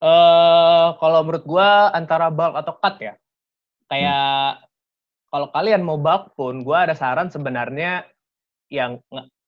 [0.00, 3.14] Eh, kalau menurut gua antara bulk atau cut ya.
[3.90, 4.64] Kayak
[5.28, 8.08] kalau kalian mau bulk pun, gua ada saran sebenarnya
[8.72, 8.96] yang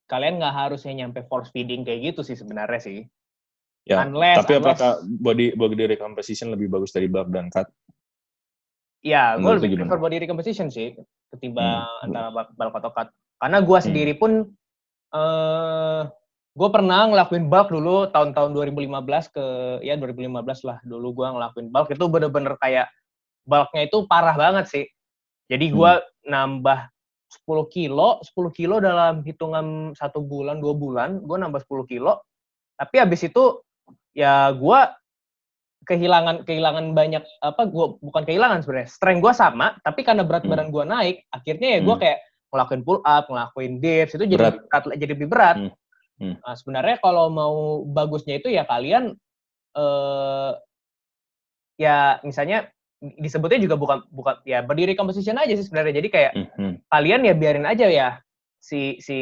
[0.04, 3.00] kalian nggak harusnya nyampe force feeding kayak gitu sih sebenarnya sih.
[3.82, 4.06] Ya.
[4.06, 7.66] Unless, Tapi unless- apakah body body recomposition lebih bagus dari bulk dan cut?
[9.02, 9.90] Ya, gue lebih gimana?
[9.90, 10.94] prefer body recomposition sih
[11.34, 12.04] ketimbang Hmm.
[12.06, 13.08] antara bulk- atau cut.
[13.42, 13.86] Karena gue Hmm.
[13.90, 14.32] sendiri pun,
[15.10, 16.00] eh
[16.52, 19.44] gue pernah ngelakuin bulk dulu tahun-tahun 2015 ke
[19.80, 22.86] ya 2015 lah dulu gue ngelakuin bulk itu bener-bener kayak
[23.42, 24.84] bulknya itu parah banget sih.
[25.50, 26.86] Jadi gue nambah
[27.26, 32.22] 10 kilo, 10 kilo dalam hitungan satu bulan, dua bulan, gue nambah 10 kilo.
[32.78, 33.58] Tapi habis itu
[34.12, 34.80] ya gue
[35.82, 40.52] kehilangan kehilangan banyak apa gue bukan kehilangan sebenarnya strength gue sama tapi karena berat Hmm.
[40.54, 42.02] badan gue naik akhirnya ya gue Hmm.
[42.02, 42.18] kayak
[42.52, 44.56] ngelakuin pull up ngelakuin dips itu jadi Berat.
[44.68, 45.72] berat jadi lebih berat Hmm.
[46.20, 46.36] Hmm.
[46.38, 49.16] Nah, sebenarnya kalau mau bagusnya itu ya kalian
[49.72, 50.52] eh
[51.80, 52.68] ya misalnya
[53.02, 56.72] disebutnya juga bukan bukan ya berdiri composition aja sih sebenarnya jadi kayak Mhm.
[56.86, 58.08] kalian ya biarin aja ya
[58.62, 59.18] si si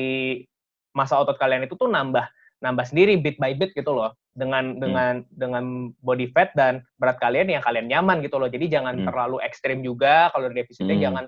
[0.93, 2.29] masa otot kalian itu tuh nambah
[2.61, 7.51] nambah sendiri bit by bit gitu loh dengan dengan dengan body fat dan berat kalian
[7.51, 9.07] yang kalian nyaman gitu loh jadi jangan Hmm.
[9.09, 11.05] terlalu ekstrim juga kalau defisitnya Hmm.
[11.09, 11.25] jangan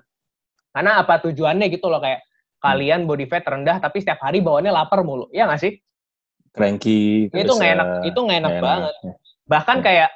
[0.73, 2.21] karena apa tujuannya gitu loh kayak
[2.63, 5.73] kalian body fat rendah tapi setiap hari bawaannya lapar mulu ya nggak sih
[6.53, 7.33] Cranky.
[7.33, 9.13] itu nggak enak itu nggak enak banget Ya.
[9.49, 9.85] bahkan Hmm.
[9.85, 10.09] kayak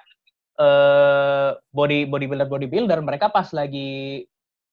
[0.57, 4.25] eh body bodybuilder bodybuilder mereka pas lagi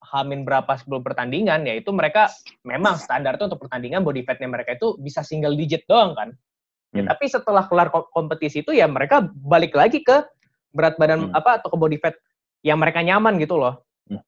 [0.05, 2.29] hamin berapa sebelum pertandingan ya itu mereka
[2.63, 6.29] memang standar tuh untuk pertandingan body fatnya mereka itu bisa single digit doang kan
[6.93, 7.09] ya Hmm.
[7.11, 10.23] tapi setelah kelar ko- kompetisi itu ya mereka balik lagi ke
[10.71, 11.35] berat badan Hmm.
[11.35, 12.15] apa atau ke body fat
[12.63, 14.23] yang mereka nyaman gitu loh Hmm.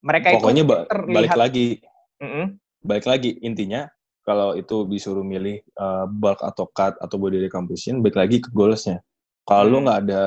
[0.00, 1.66] mereka Pokoknya itu ba- terlihat balik lagi
[2.18, 2.44] Mm-mm.
[2.80, 3.90] balik lagi intinya
[4.24, 9.04] kalau itu disuruh milih uh, bulk atau cut atau body recomposition balik lagi ke goalsnya
[9.44, 9.84] kalau lu Hmm.
[9.88, 10.24] nggak ada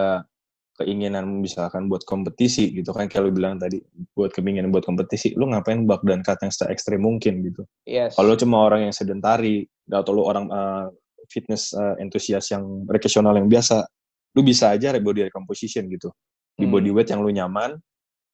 [0.82, 3.78] keinginan misalkan buat kompetisi gitu kan kayak lu bilang tadi
[4.18, 8.18] buat keinginan buat kompetisi lu ngapain bulk dan cut yang se ekstrim mungkin gitu yes
[8.18, 10.90] kalau cuma orang yang sedentari atau lu orang uh,
[11.30, 13.86] fitness uh, entusias yang rekreasional yang biasa
[14.34, 16.10] lu bisa aja body recomposition gitu
[16.58, 16.74] di Hmm.
[16.74, 17.80] body weight yang lu nyaman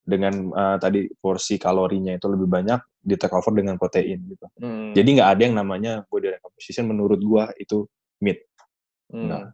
[0.08, 4.96] dengan uh, tadi porsi kalorinya itu lebih banyak di take over dengan protein gitu Hmm.
[4.96, 7.86] jadi nggak ada yang namanya body recomposition menurut gua itu
[8.22, 8.42] myth.
[9.14, 9.28] Hmm.
[9.30, 9.46] Nah,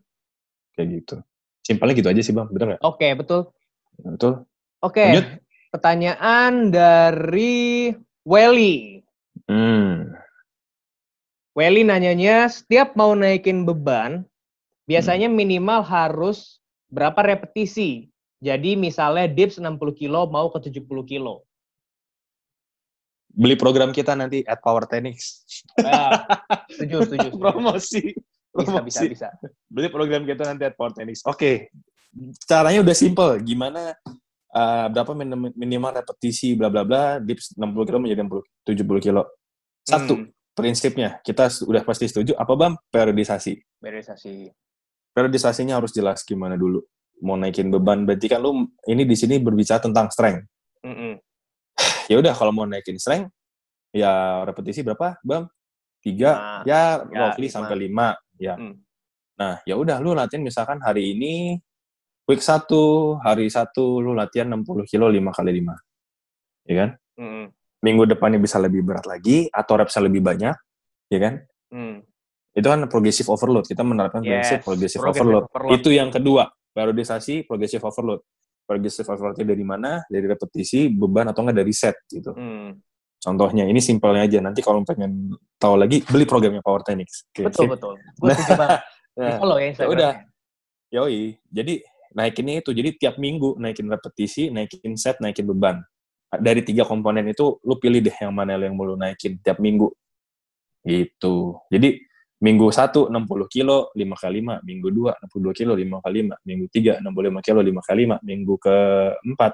[0.74, 1.16] kayak gitu.
[1.64, 2.82] Simpelnya gitu aja sih bang, bener nggak?
[2.84, 3.42] oke betul
[3.96, 4.34] Betul.
[4.80, 5.28] oke Lanjut.
[5.70, 9.00] pertanyaan dari Welly
[9.44, 10.16] Hmm.
[11.54, 14.24] Welly nanyanya, setiap mau naikin beban,
[14.86, 15.36] biasanya Hmm.
[15.36, 16.58] minimal harus
[16.88, 18.08] berapa repetisi?
[18.40, 21.44] Jadi misalnya dips 60 kilo mau ke 70 kilo.
[23.30, 25.44] Beli program kita nanti at Power Tenix.
[25.76, 26.24] Ya,
[26.70, 26.98] setuju.
[27.06, 27.28] setuju.
[27.42, 28.14] Promosi.
[28.54, 29.28] Bisa, bisa, bisa.
[29.66, 30.94] Beli program kita nanti at Power.
[31.26, 31.74] Oke.
[32.46, 33.42] Caranya udah simple.
[33.42, 33.98] Gimana
[34.54, 39.24] uh, berapa minim- minimal repetisi bla bla bla dips 60 kilo menjadi 60, 70 kilo.
[39.82, 42.78] Satu Hmm, prinsipnya kita sudah pasti setuju apa Bam?
[42.88, 43.58] Periodisasi.
[43.82, 44.54] periodisasi.
[45.10, 46.86] Periodisasinya harus jelas gimana dulu.
[47.26, 50.46] Mau naikin beban berarti kan lu ini di sini berbicara tentang strength.
[50.86, 51.18] Mm-mm.
[52.12, 53.34] Ya udah kalau mau naikin strength
[53.90, 55.50] ya repetisi berapa, Bam?
[56.04, 56.68] Tiga, Lima.
[56.68, 57.56] ya Ya, roughly lima.
[57.56, 58.08] sampai lima.
[58.38, 58.58] Ya.
[58.58, 58.82] Hmm.
[59.38, 61.58] Nah, ya udah lu latihan misalkan hari ini
[62.30, 66.70] week satu, hari satu lu latihan 60 kilo 5 kali 5.
[66.70, 66.90] Ya kan?
[67.20, 67.46] Mm-mm.
[67.84, 70.56] Minggu depannya bisa lebih berat lagi atau repsnya lebih banyak,
[71.12, 71.34] ya kan?
[71.68, 72.00] Hmm.
[72.56, 73.68] Itu kan progressive overload.
[73.68, 75.44] Kita menerapkan Yes, prinsip progressive, progressive overload.
[75.52, 75.74] overload.
[75.82, 78.22] Itu yang kedua, periodisasi progressive overload.
[78.64, 79.92] Progressive overloadnya dari mana?
[80.08, 82.32] Dari repetisi, beban atau enggak dari set gitu.
[82.32, 82.80] Hmm.
[83.24, 84.44] Contohnya ini simpelnya aja.
[84.44, 87.24] Nanti kalau pengen tahu lagi beli programnya Power Technics.
[87.32, 87.96] Oke, Betul betul.
[88.20, 88.36] Gue.
[88.36, 88.56] Di
[89.14, 89.96] Nah, follow ya ya Instagramnya.
[89.96, 90.14] udah.
[90.92, 91.22] Yoi.
[91.48, 91.74] Jadi
[92.12, 92.72] naikinnya itu.
[92.76, 95.80] Jadi tiap minggu naikin repetisi, naikin set, naikin beban.
[96.34, 99.88] Dari tiga komponen itu, lu pilih deh yang mana yang mau lu naikin tiap minggu.
[100.84, 101.56] Gitu.
[101.72, 102.02] Jadi
[102.44, 106.66] minggu satu 60 kilo 5 kali 5, minggu 2 62 kilo 5 kali 5, minggu
[106.68, 109.54] 3 65 kilo 5 kali 5, minggu keempat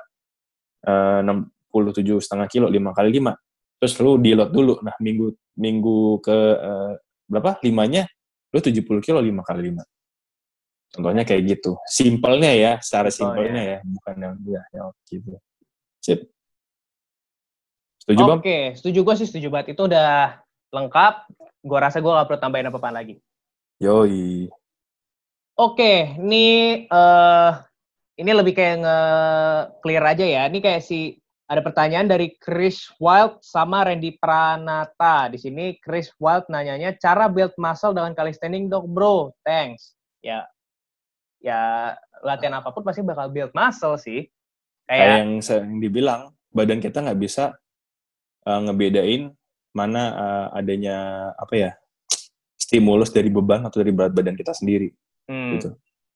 [0.89, 3.48] eh, 67 setengah kilo 5 kali 5.
[3.79, 4.73] Terus lu di-load dulu.
[4.83, 6.93] Nah, minggu minggu ke eh,
[7.31, 7.63] berapa?
[7.63, 8.05] Limanya
[8.51, 9.83] lu 70 kilo 5 kali 5.
[10.89, 11.77] Contohnya kayak gitu.
[11.85, 15.37] Simpelnya ya, secara Simpel, simpelnya ya, bukan yang ya, ya gitu.
[16.01, 16.19] Sip.
[18.01, 18.39] Setuju, Bang?
[18.41, 19.77] Oke, setuju gue sih setuju banget.
[19.77, 20.41] Itu udah
[20.73, 21.29] lengkap.
[21.61, 23.21] Gue rasa gue gak perlu tambahin apa-apa lagi.
[23.77, 24.49] Yoi.
[25.59, 27.51] Oke, ini eh
[28.19, 30.41] ini lebih kayak nge-clear aja ya.
[30.49, 31.18] Ini kayak si
[31.49, 35.33] ada pertanyaan dari Chris Wild sama Randy Pranata.
[35.33, 39.33] Di sini Chris Wild nanyanya cara build muscle dengan calisthenics dok bro.
[39.41, 39.97] Thanks.
[40.21, 40.45] Ya,
[41.41, 44.29] ya latihan apa pun pasti bakal build muscle sih.
[44.85, 46.21] Kayak Kayak yang sering dibilang,
[46.53, 47.57] badan kita nggak bisa
[48.45, 49.33] uh, ngebedain
[49.73, 51.71] mana uh, adanya apa ya
[52.61, 54.93] stimulus dari beban atau dari berat badan kita sendiri.
[55.25, 55.69] hmm, gitu.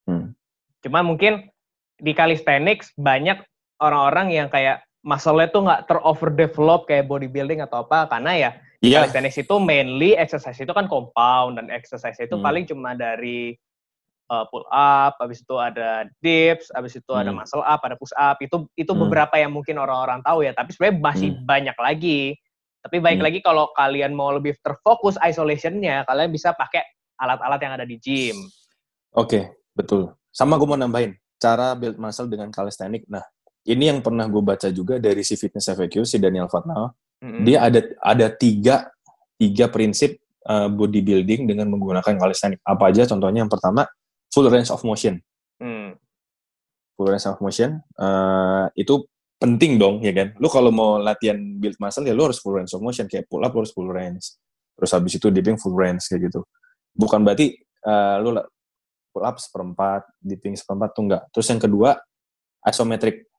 [0.05, 0.38] Hmm.
[0.86, 1.49] Cuma mungkin
[1.97, 3.41] di calisthenics banyak
[3.81, 8.51] orang-orang yang kayak muscle-nya tuh nggak teroverdevelop kayak bodybuilding atau apa karena ya
[8.83, 12.43] Iya, calisthenics itu mainly exercise itu kan compound dan exercise itu Hmm.
[12.43, 13.55] paling cuma dari
[14.27, 17.43] uh, pull up, habis itu ada dips, habis itu ada Hmm.
[17.43, 18.39] muscle up, ada push up.
[18.43, 19.07] Itu itu Hmm.
[19.07, 22.21] beberapa yang mungkin orang-orang tahu ya, tapi sebenarnya masih banyak lagi.
[22.83, 23.25] Tapi baik Hmm.
[23.31, 26.83] lagi kalau kalian mau lebih terfokus isolationnya, kalian bisa pakai
[27.19, 28.35] alat-alat yang ada di gym.
[29.13, 30.11] oke, betul.
[30.33, 33.05] Sama gue mau nambahin, cara build muscle dengan calisthenics.
[33.07, 33.21] Nah,
[33.64, 36.91] ini yang pernah gue baca juga dari si Fitness FAQ, si Daniel Fatnal.
[37.24, 37.47] Mm-mm.
[37.47, 38.91] Dia ada ada tiga
[39.39, 42.64] tiga prinsip uh, bodybuilding dengan menggunakan calisthenics.
[42.68, 43.07] Apa aja?
[43.07, 43.88] Contohnya yang pertama,
[44.28, 45.24] full range of motion.
[45.64, 45.95] Hmm.
[46.99, 49.05] full range of motion eh, itu
[49.39, 52.76] penting dong ya kan lu kalau mau latihan build muscle ya lu harus full range
[52.76, 54.36] of motion kayak pull up lu harus full range
[54.76, 56.43] terus habis itu dipping full range kayak gitu
[56.93, 58.36] bukan berarti eh, lu
[59.16, 61.95] pull up seperempat dipping seperempat tuh enggak terus yang kedua
[62.68, 63.32] isometric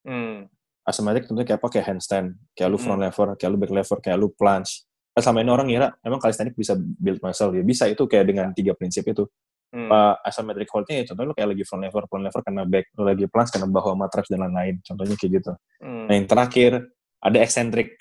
[0.00, 0.48] Hmm.
[0.88, 2.26] isometric tentunya kayak apa kayak handstand
[2.56, 3.12] kayak lu front Hmm.
[3.12, 6.56] lever kayak lu back lever kayak lu plunge kan sama ini orang ngira emang calisthenics
[6.56, 9.28] bisa build muscle ya bisa itu kayak dengan tiga prinsip itu
[9.70, 9.86] Hmm.
[9.86, 13.06] uh, isometric hold-nya ya contohnya lu kayak lagi front lever, front lever kena back, lu
[13.06, 14.82] lagi plunge kena bahu sama traps dan lain-lain.
[14.82, 15.52] Contohnya kayak gitu.
[15.78, 16.10] Hmm.
[16.10, 16.90] Nah yang terakhir,
[17.22, 17.94] ada eccentric.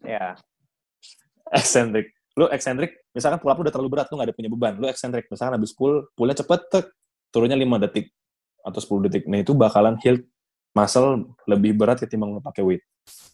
[0.00, 0.32] Ya.
[1.52, 2.08] Eccentric.
[2.40, 4.74] Lu eccentric, misalkan pull up lu udah terlalu berat, lu gak ada punya beban.
[4.80, 6.86] Lu eccentric, misalkan habis pull, pullnya cepet, tek,
[7.28, 8.08] turunnya 5 detik
[8.66, 9.24] atau 10 detik.
[9.30, 10.18] Nah itu bakalan heal
[10.74, 12.82] muscle lebih berat ketimbang pakai weight.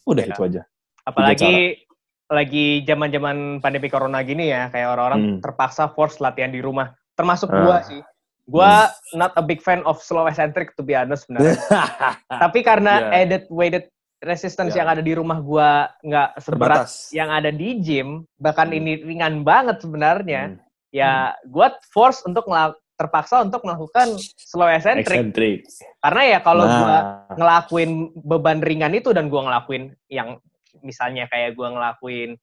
[0.05, 0.31] Udah Ya.
[0.31, 0.61] itu aja.
[1.03, 1.81] Apalagi
[2.29, 5.39] lagi zaman-zaman pandemi corona gini ya, kayak orang-orang Hmm.
[5.43, 6.93] terpaksa force latihan di rumah.
[7.13, 7.57] Termasuk Ah.
[7.59, 8.01] gua sih.
[8.43, 11.55] Gua not a big fan of slow eccentric to be honest sebenarnya.
[12.43, 13.23] Tapi karena Ya.
[13.23, 13.87] added weighted
[14.19, 14.83] resistance Ya.
[14.83, 17.11] yang ada di rumah gua nggak seberat Terbatas.
[17.11, 18.77] yang ada di gym, bahkan Hmm.
[18.79, 20.55] ini ringan banget sebenarnya.
[20.55, 20.59] Hmm.
[20.91, 21.11] Ya,
[21.45, 22.45] gua force untuk
[22.93, 24.05] terpaksa untuk melakukan
[24.37, 25.09] slow eccentric.
[25.09, 25.57] Eccentric.
[25.97, 27.01] Karena ya kalau gua Nah,
[27.33, 30.37] ngelakuin beban ringan itu dan gua ngelakuin yang
[30.79, 32.37] misalnya kayak gua ngelakuin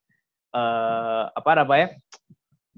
[0.51, 1.95] eh apa namanya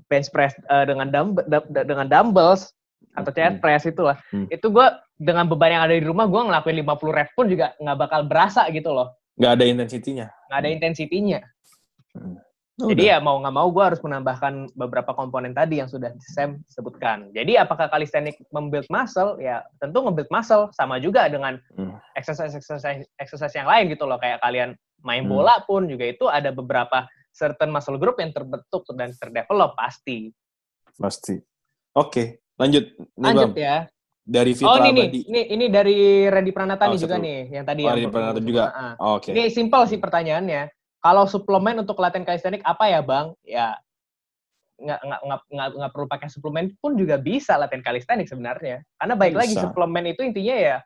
[0.04, 2.68] bench press eh, dengan dumb- da- da- dengan dumbbells
[3.12, 3.60] atau chest Hmm.
[3.60, 4.44] press itu lah Hmm.
[4.46, 7.98] itu gua dengan beban yang ada di rumah gua ngelakuin 50 reps pun juga nggak
[7.98, 10.26] bakal berasa gitu loh nggak ada intensitinya.
[10.46, 11.38] nggak ada intensitinya
[12.80, 13.12] Oh, jadi udah.
[13.12, 17.60] ya mau nggak mau gua harus menambahkan beberapa komponen tadi yang sudah Sam sebutkan jadi
[17.60, 22.00] apakah calisthenics membuild muscle ya tentu nge-build muscle sama juga dengan Hmm.
[22.16, 24.72] exercise exercise exercise yang lain gitu loh kayak kalian
[25.04, 25.36] main Hmm.
[25.36, 30.32] bola pun juga itu ada beberapa certain muscle group yang terbentuk dan terdevelop pasti.
[30.94, 31.36] Pasti.
[31.92, 32.88] Oke, lanjut.
[33.16, 33.56] Nih, Lanjut Bam.
[33.58, 33.76] ya.
[34.22, 35.20] dari Oh Fitra ini nih, Abadi.
[35.26, 38.40] ini ini dari Randy Pranata Oh, nih juga nih, yang tadi Oh, yang Randy Pranata
[38.40, 38.64] juga.
[38.96, 39.28] Oh, Oke.
[39.28, 40.62] Ini simpel sih pertanyaannya.
[41.02, 43.34] Kalau suplemen untuk latihan kalistenik apa ya bang?
[43.42, 43.74] Ya
[44.82, 48.86] nggak nggak nggak nggak perlu pakai suplemen pun juga bisa latihan kalistenik sebenarnya.
[48.96, 50.76] Karena baik lagi suplemen itu intinya ya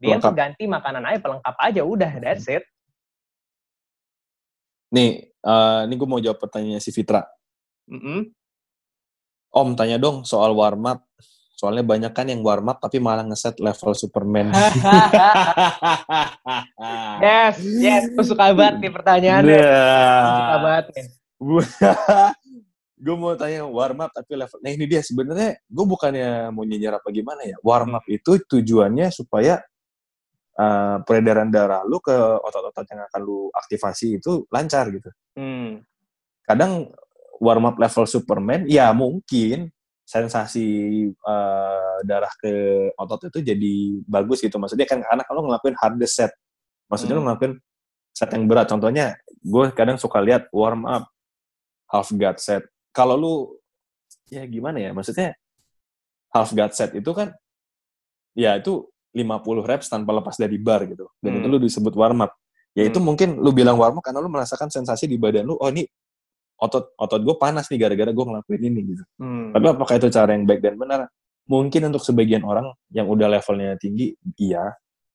[0.00, 0.32] dia Pelengkap.
[0.32, 2.64] ganti makanan aja pelengkap aja udah that's it.
[4.90, 7.22] Nih, eh, ini gue mau jawab pertanyaannya si Fitra.
[7.90, 8.32] Mm-mm.
[9.50, 11.09] Om, tanya dong soal warm up.
[11.60, 14.48] Soalnya banyak kan yang warm up tapi malah ngeset level Superman.
[17.20, 19.60] yes, yes, aku suka banget nih pertanyaannya.
[19.60, 21.06] Aku suka Nah, banget nih.
[23.00, 24.56] gue mau tanya warm up tapi level.
[24.64, 27.60] Nah ini dia sebenarnya gue bukannya mau nyinyir apa gimana ya.
[27.60, 29.60] Warm up itu tujuannya supaya
[30.56, 35.12] eh, peredaran darah lu ke otot-otot yang akan lu aktivasi itu lancar gitu.
[35.36, 35.84] Hmm.
[36.42, 36.90] kadang
[37.38, 39.70] warm up level Superman ya mungkin
[40.10, 40.66] sensasi
[41.14, 42.50] eh, darah ke
[42.98, 43.74] otot itu jadi
[44.10, 44.58] bagus gitu.
[44.58, 46.32] Maksudnya kan karena kalau ngelakuin hardest set.
[46.90, 47.30] Maksudnya lu Hmm.
[47.30, 47.52] ngelakuin
[48.10, 48.66] set yang berat.
[48.66, 51.06] Contohnya gue kadang suka lihat warm up
[51.86, 52.66] half guard set.
[52.90, 53.34] Kalau lu
[54.26, 54.90] ya gimana ya?
[54.90, 55.38] Maksudnya
[56.34, 57.30] half guard set itu kan
[58.34, 61.06] ya itu 50 reps tanpa lepas dari bar gitu.
[61.22, 61.38] Dan Hmm.
[61.38, 62.34] itu lu disebut warm up.
[62.74, 63.14] Ya itu Hmm.
[63.14, 65.86] mungkin lu bilang warm up karena lu merasakan sensasi di badan lu oh ini
[66.60, 69.04] otot otot gue panas nih gara-gara gue ngelakuin ini gitu.
[69.16, 69.50] Hmm.
[69.56, 71.08] tapi apakah itu cara yang baik dan benar?
[71.50, 74.70] Mungkin untuk sebagian orang yang udah levelnya tinggi iya.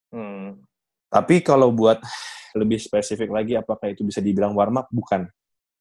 [0.10, 0.60] Hmm.
[1.08, 2.02] tapi kalau buat
[2.56, 4.88] lebih spesifik lagi apakah itu bisa dibilang warm up?
[4.90, 5.28] Bukan.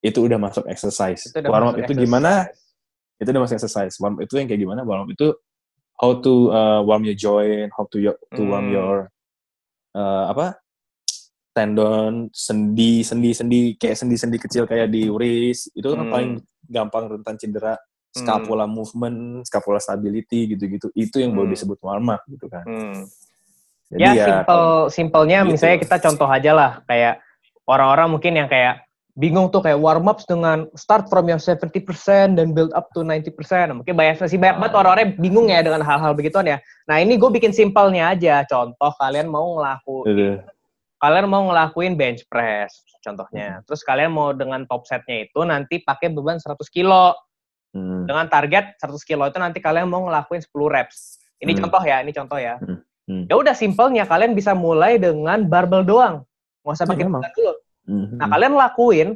[0.04, 1.30] Itu udah masuk exercise.
[1.30, 2.50] Itu udah warm up itu gimana?
[2.50, 3.22] exercise.
[3.22, 3.94] itu udah masuk exercise.
[4.02, 4.80] Warm up itu yang kayak gimana?
[4.82, 5.32] Warm up itu
[6.02, 8.74] how to uh, warm your joint how to your, to warm Hmm.
[8.74, 8.94] your
[9.94, 10.58] uh, apa
[11.55, 16.11] tendon sendi sendi sendi kayak sendi sendi kecil kayak di wrist itu kan Hmm.
[16.11, 16.30] paling
[16.66, 17.78] gampang rentan cedera
[18.11, 21.55] scapula movement scapula stability gitu-gitu itu yang baru Hmm.
[21.55, 23.07] disebut warm up gitu kan Hmm.
[23.88, 25.50] jadi ya, ya, simpel simpelnya gitu.
[25.55, 27.22] misalnya kita contoh aja lah kayak
[27.64, 28.82] orang-orang mungkin yang kayak
[29.14, 33.70] bingung tuh kayak warm ups dengan start from your 70% dan build up to 90%.
[33.70, 34.78] Mungkin banyak masih banyak banget Ah.
[34.82, 36.59] orang-orang yang bingung ya dengan hal-hal begituan ya.
[36.90, 38.42] Nah, ini gue bikin simpelnya aja.
[38.42, 40.42] Contoh kalian mau ngelakuin.
[41.05, 43.61] Kalian mau ngelakuin bench press contohnya.
[43.68, 47.12] Terus kalian mau dengan top setnya itu nanti pakai beban 100 kilo.
[47.76, 48.09] Hmm.
[48.09, 51.20] Dengan target 100 kilo itu nanti kalian mau ngelakuin 10 reps.
[51.36, 51.61] Ini Hmm.
[51.68, 52.57] contoh ya, ini contoh ya.
[53.05, 53.28] Hmm.
[53.28, 56.24] Ya udah simpelnya kalian bisa mulai dengan barbel doang.
[56.64, 57.52] Nggak usah Ya, pakai beban dulu.
[57.84, 58.07] Hmm.
[58.16, 59.09] Nah, kalian lakuin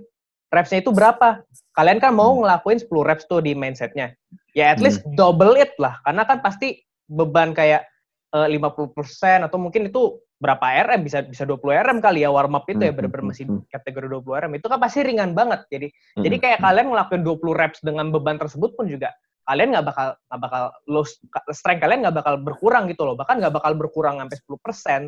[0.52, 1.40] repsnya itu berapa?
[1.72, 2.44] Kalian kan mau Hmm.
[2.44, 4.12] ngelakuin 10 reps tuh di mindsetnya.
[4.52, 4.84] Ya at Hmm.
[4.84, 5.96] least double it lah.
[6.04, 6.76] Karena kan pasti
[7.08, 7.88] beban kayak
[8.28, 12.64] eh, 50% atau mungkin itu berapa RM bisa bisa 20 RM kali ya warm up
[12.70, 13.66] itu ya Hmm, bener-bener hmm, masih hmm.
[13.74, 16.22] kategori 20 RM itu kan pasti ringan banget jadi Hmm.
[16.22, 19.10] jadi kayak kalian ngelakuin 20 reps dengan beban tersebut pun juga
[19.50, 21.04] kalian nggak bakal nggak bakal low
[21.50, 24.38] strength kalian nggak bakal berkurang gitu loh bahkan nggak bakal berkurang sampai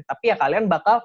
[0.02, 1.04] 10% tapi ya kalian bakal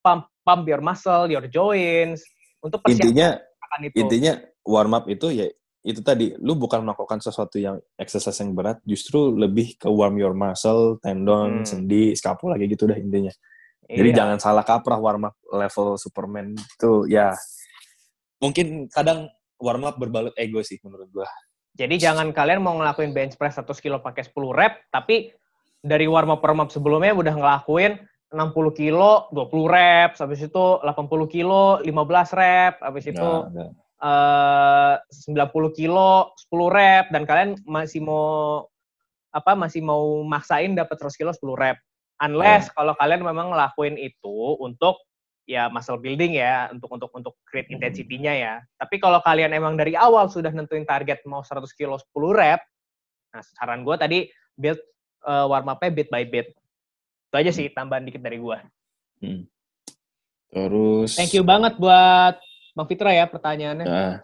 [0.00, 2.24] pump pump your muscle your joints
[2.64, 4.32] untuk intinya persiapan itu intinya
[4.64, 5.46] warm up itu ya
[5.82, 10.30] itu tadi lu bukan melakukan sesuatu yang exercise yang berat justru lebih ke warm your
[10.30, 11.66] muscle tendon Hmm.
[11.66, 13.34] sendi scapula kayak gitu dah intinya
[13.90, 14.18] jadi Iya.
[14.22, 17.34] jangan salah kaprah warm up level superman itu ya
[18.38, 19.26] mungkin kadang
[19.58, 21.28] warm up berbalut ego sih menurut gua
[21.72, 25.32] Jadi jangan kalian mau ngelakuin bench press 100 kilo pakai 10 rep, tapi
[25.80, 27.96] dari warm up warm up sebelumnya udah ngelakuin
[28.28, 33.70] 60 kilo 20 reps, habis itu 80 kilo 15 rep, habis itu Nggak, nggak.
[34.02, 38.66] Eh 90 kilo 10 rep dan kalian masih mau
[39.32, 41.78] apa masih mau maksain dapat 100 kilo 10 rep.
[42.22, 44.98] Unless kalau kalian memang ngelakuin itu untuk
[45.48, 48.54] ya muscle building ya, untuk untuk untuk create intensity-nya ya.
[48.78, 52.60] Tapi kalau kalian emang dari awal sudah nentuin target mau 100 kilo 10 rep,
[53.34, 54.18] nah saran gue tadi
[54.54, 54.78] build
[55.26, 56.54] eh, warm up-nya bit by bit.
[57.30, 58.58] Itu aja sih tambahan dikit dari gue.
[59.22, 59.46] Hmm.
[60.52, 62.36] terus Thank you banget buat
[62.72, 63.86] Bang Fitra ya pertanyaannya.
[63.86, 64.16] Nah.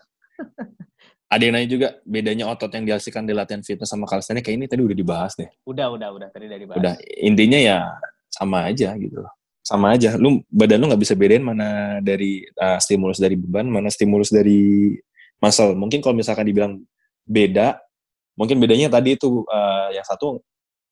[1.29, 4.67] ada yang nanya juga bedanya otot yang dihasilkan di latihan fitness sama calisthenics kayak ini
[4.71, 6.81] tadi udah dibahas deh Udah, udah, udah tadi dari bahas.
[6.81, 7.79] udah intinya ya
[8.33, 12.81] sama aja gitu loh sama aja lu badan lu nggak bisa bedain mana dari uh,
[12.81, 14.97] stimulus dari beban mana stimulus dari
[15.37, 16.81] muscle mungkin kalau misalkan dibilang
[17.29, 17.77] beda
[18.33, 20.41] mungkin bedanya tadi itu uh, yang satu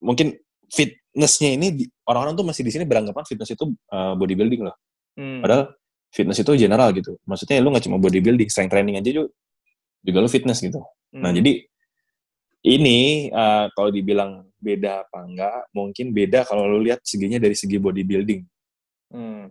[0.04, 0.36] mungkin
[0.68, 4.76] fitnessnya ini orang-orang tuh masih di sini beranggapan fitness itu uh, bodybuilding loh
[5.16, 5.40] Hmm.
[5.40, 5.72] padahal
[6.16, 9.28] fitness itu general gitu maksudnya lu nggak cuma bodybuilding strength training aja juga
[10.00, 10.80] juga lu fitness gitu
[11.16, 11.38] Nah, Hmm.
[11.40, 11.52] jadi
[12.66, 17.78] ini uh, kalau dibilang beda apa enggak, mungkin beda kalau lu lihat seginya dari segi
[17.78, 18.42] bodybuilding.
[19.14, 19.48] Hmm.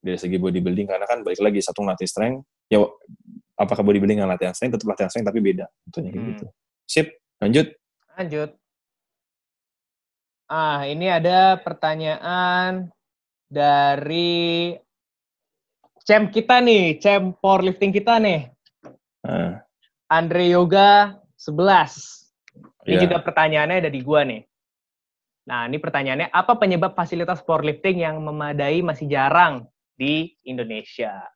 [0.00, 2.84] Dari segi bodybuilding karena kan balik lagi satu ngelatih strength, ya
[3.56, 5.66] apakah bodybuilding yang latihan strength tetap latihan strength tapi beda.
[5.88, 6.28] Tentunya Hmm.
[6.36, 6.46] gitu.
[6.84, 7.06] Sip,
[7.40, 7.66] lanjut.
[8.14, 8.50] Lanjut.
[10.50, 12.90] Ah, ini ada pertanyaan
[13.50, 14.74] dari
[16.04, 18.48] champ kita nih, champ powerlifting kita nih.
[19.24, 19.60] Ah,
[20.08, 22.28] Andre Yoga 11.
[22.88, 23.02] Ini Iya.
[23.06, 24.42] juga pertanyaannya dari gua nih.
[25.48, 31.26] Nah, ini pertanyaannya, apa penyebab fasilitas powerlifting yang memadai masih jarang di Indonesia?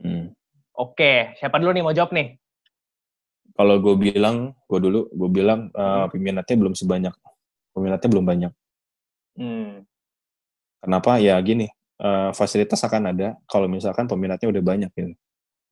[0.00, 0.34] hmm.
[0.74, 2.34] Oke, siapa dulu nih mau jawab nih?
[3.54, 7.14] Kalau gue bilang, gue dulu, gue bilang uh, peminatnya belum sebanyak,
[7.70, 8.52] peminatnya belum banyak.
[9.38, 9.86] Hmm,
[10.82, 11.16] Kenapa?
[11.16, 15.14] Ya gini, uh, fasilitas akan ada kalau misalkan peminatnya udah banyak gitu.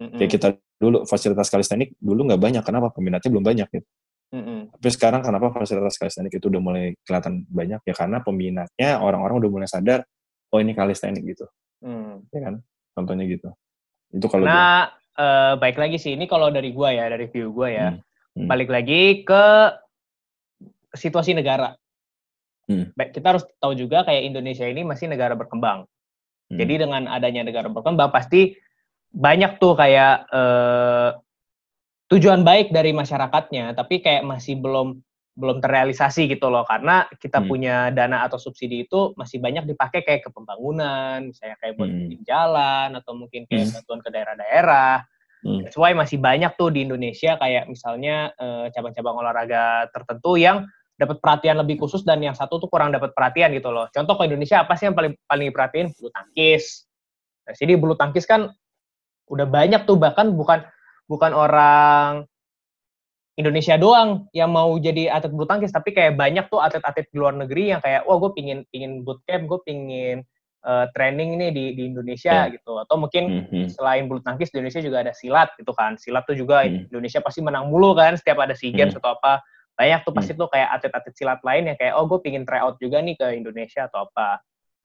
[0.03, 0.49] mm-mm, Kayak kita
[0.79, 2.91] dulu fasilitas kalistenik dulu nggak banyak, kenapa?
[2.95, 3.89] Peminatnya belum banyak gitu.
[4.35, 7.81] mm-mm, Tapi sekarang kenapa fasilitas kalistenik itu udah mulai kelihatan banyak?
[7.87, 10.07] Ya karena peminatnya orang-orang udah mulai sadar,
[10.53, 11.47] oh ini kalistenik gitu,
[11.81, 12.29] hmm.
[12.29, 12.55] ya kan?
[12.93, 13.49] Contohnya gitu.
[14.13, 14.45] Itu kalau.
[14.45, 18.45] Nah, eh, baik lagi sih, ini kalau dari gua ya, dari view gua ya, Hmm,
[18.45, 18.49] hmm.
[18.49, 19.45] balik lagi ke
[20.93, 21.73] situasi negara.
[22.69, 22.93] Hmm.
[22.93, 25.89] Baik, kita harus tahu juga kayak Indonesia ini masih negara berkembang.
[26.53, 26.61] Hmm.
[26.61, 28.53] Jadi dengan adanya negara berkembang pasti
[29.09, 31.11] banyak tuh kayak eh,
[32.13, 35.01] tujuan baik dari masyarakatnya, tapi kayak masih belum
[35.33, 37.49] belum terrealisasi gitu loh karena kita Hmm.
[37.49, 42.21] punya dana atau subsidi itu masih banyak dipakai kayak ke pembangunan, misalnya kayak buat Hmm.
[42.29, 43.75] jalan atau mungkin kayak Hmm.
[43.81, 45.09] bantuan ke daerah-daerah.
[45.41, 45.65] Hmm.
[45.65, 50.69] That's why masih banyak tuh di Indonesia kayak misalnya eh, cabang-cabang olahraga tertentu yang
[51.03, 53.91] dapat perhatian lebih khusus dan yang satu tuh kurang dapat perhatian gitu loh.
[53.91, 55.91] Contoh ke Indonesia apa sih yang paling paling diperhatiin?
[55.99, 56.87] Bulu tangkis.
[57.43, 58.55] Nah, jadi bulu tangkis kan
[59.27, 60.63] udah banyak tuh bahkan bukan
[61.11, 62.25] bukan orang
[63.33, 67.33] Indonesia doang yang mau jadi atlet bulu tangkis tapi kayak banyak tuh atlet-atlet di luar
[67.33, 70.21] negeri yang kayak wah gue pingin pingin bootcamp gue pingin
[70.63, 72.53] eh, training nih di di Indonesia Ya.
[72.53, 73.67] gitu atau mungkin Hmm, hmm.
[73.73, 76.85] selain bulu tangkis di Indonesia juga ada silat gitu kan silat tuh juga Hmm.
[76.93, 79.01] Indonesia pasti menang mulu kan setiap ada sea games Hmm.
[79.01, 79.41] atau apa
[79.83, 82.79] banyak tuh pasti tuh kayak atlet-atlet silat lain yang kayak oh gue pingin try out
[82.79, 84.39] juga nih ke Indonesia atau apa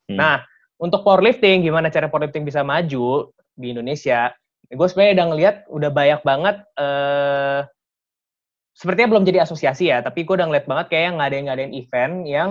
[0.09, 0.15] Hmm.
[0.17, 0.35] nah
[0.81, 4.31] untuk powerlifting gimana cara powerlifting bisa maju di Indonesia
[4.65, 7.61] gue sebenarnya udah ngeliat udah banyak banget eh
[8.71, 12.49] sepertinya belum jadi asosiasi ya tapi gue udah ngeliat banget kayak ngadain ngadain event yang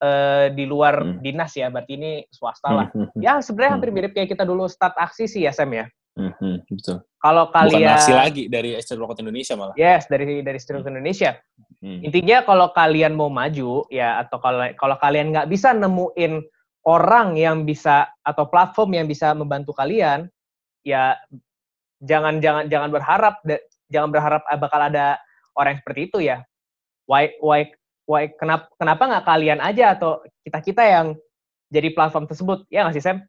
[0.00, 1.20] eh, di luar Hmm.
[1.20, 3.76] dinas ya berarti ini swasta lah Hmm, hmm, ya sebenarnya Hmm.
[3.78, 5.86] hampir mirip kayak kita dulu start aksi sih ya Sam ya
[6.18, 6.98] hmm, hmm, betul.
[7.20, 9.74] kalau Bukan kalian nasi lagi dari Workout Indonesia malah.
[9.78, 11.36] yes dari dari Street Workout Indonesia
[11.80, 12.04] Hmm.
[12.04, 16.44] intinya kalau kalian mau maju ya atau kalau kalau kalian nggak bisa nemuin
[16.84, 20.28] orang yang bisa atau platform yang bisa membantu kalian
[20.84, 21.16] ya
[22.04, 23.40] jangan jangan jangan berharap
[23.88, 25.16] jangan berharap ah, bakal ada
[25.56, 26.44] orang seperti itu ya
[27.08, 27.64] why why
[28.04, 31.06] why kenapa kenapa nggak kalian aja atau kita kita yang
[31.72, 33.24] jadi platform tersebut ya nggak sih Sam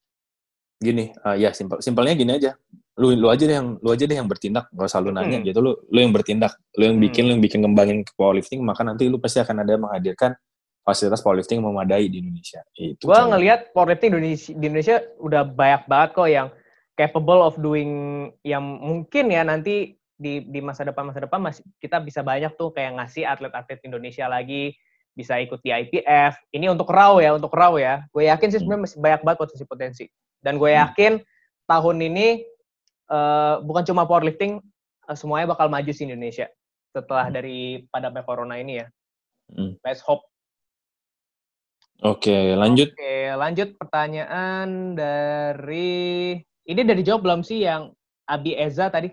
[0.82, 2.58] Gini, ah, ya simpel simpelnya gini aja.
[2.98, 5.46] Lu lu aja deh yang lu aja deh yang bertindak, gak usah lu nanya Hmm.
[5.46, 7.28] gitu lu lu yang bertindak, lu yang bikin, Hmm.
[7.30, 10.34] lu yang bikin kembangin ke powerlifting, maka nanti lu pasti akan ada menghadirkan
[10.82, 12.66] fasilitas powerlifting memadai di Indonesia.
[12.74, 13.30] Itu cara.
[13.30, 16.48] ngelihat powerlifting Indonesia, di Indonesia udah banyak banget kok yang
[16.98, 17.92] capable of doing
[18.42, 22.70] yang mungkin ya nanti di di masa depan masa depan masih kita bisa banyak tuh
[22.70, 24.74] kayak ngasih atlet-atlet Indonesia lagi
[25.12, 26.38] bisa ikut di IPF.
[26.54, 28.06] Ini untuk raw ya, untuk raw ya.
[28.14, 30.06] Gue yakin sih sebenarnya masih banyak banget potensi-potensi.
[30.42, 30.90] Dan gue Hmm.
[30.90, 31.14] yakin
[31.70, 32.28] tahun ini
[33.12, 34.64] eh, bukan cuma powerlifting,
[35.04, 36.48] eh, semuanya bakal maju sih Indonesia
[36.96, 37.36] setelah Hmm.
[37.36, 38.88] dari padamnya corona ini ya.
[39.52, 39.76] Hmm.
[39.84, 40.24] Let's hope.
[42.02, 42.90] Oke, lanjut.
[42.98, 46.34] Oke, lanjut pertanyaan dari
[46.66, 47.94] ini udah dijawab belum sih yang
[48.26, 49.12] Abi Eza tadi?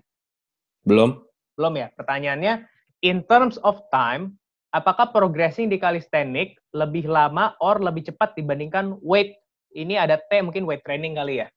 [0.88, 1.20] Belum?
[1.58, 1.92] Belum ya.
[1.92, 2.64] Pertanyaannya
[3.04, 4.38] in terms of time,
[4.72, 9.36] apakah progressing di calisthenic lebih lama or lebih cepat dibandingkan weight?
[9.78, 11.48] Ini ada T mungkin weight training kali ya.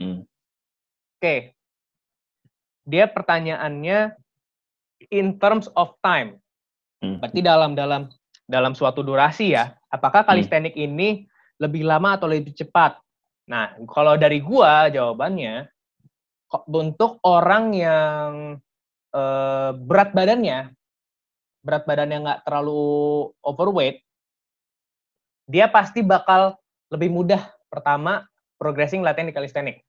[0.00, 0.24] Hmm.
[1.20, 1.52] Oke.
[2.88, 4.16] Dia pertanyaannya
[5.12, 6.40] in terms of time.
[7.04, 7.20] Hmm.
[7.20, 8.08] Berarti dalam dalam
[8.48, 9.76] dalam suatu durasi ya.
[9.92, 10.32] Apakah Hmm.
[10.32, 11.28] kalistenik ini
[11.60, 12.96] lebih lama atau lebih cepat?
[13.52, 15.68] Nah, kalau dari gua jawabannya
[16.72, 18.32] untuk orang yang
[19.12, 20.72] eh, berat badannya
[21.62, 24.02] berat badannya nggak terlalu overweight,
[25.46, 26.58] dia pasti bakal
[26.92, 28.28] lebih mudah pertama
[28.60, 29.82] progressing latihan di calisthenics.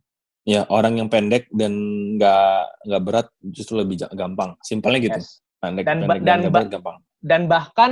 [0.43, 1.72] Ya, orang yang pendek dan
[2.16, 4.56] nggak nggak berat justru lebih gampang.
[4.60, 5.20] Simpelnya gitu.
[5.20, 5.39] Yes.
[5.60, 6.97] Pendek, Dan pendek dan dan berat gampang.
[7.24, 7.91] dan bahkan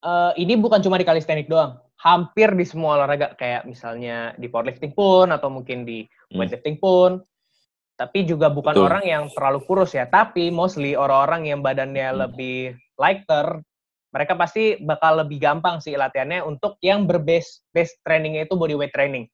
[0.00, 4.94] eh, ini bukan cuma di calisthenics doang, hampir di semua olahraga kayak misalnya di powerlifting
[4.94, 6.38] pun atau mungkin di Hmm.
[6.40, 7.20] weightlifting pun.
[7.98, 8.86] Tapi juga bukan Betul.
[8.86, 12.18] orang yang terlalu kurus ya, tapi mostly orang-orang yang badannya Hmm.
[12.24, 12.56] lebih
[12.94, 13.58] lighter,
[14.08, 18.92] mereka pasti bakal lebih gampang sih latihannya untuk yang berbase base trainingnya itu body weight
[18.92, 19.28] training.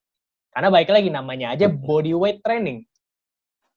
[0.50, 2.86] Karena baik lagi namanya aja body weight training.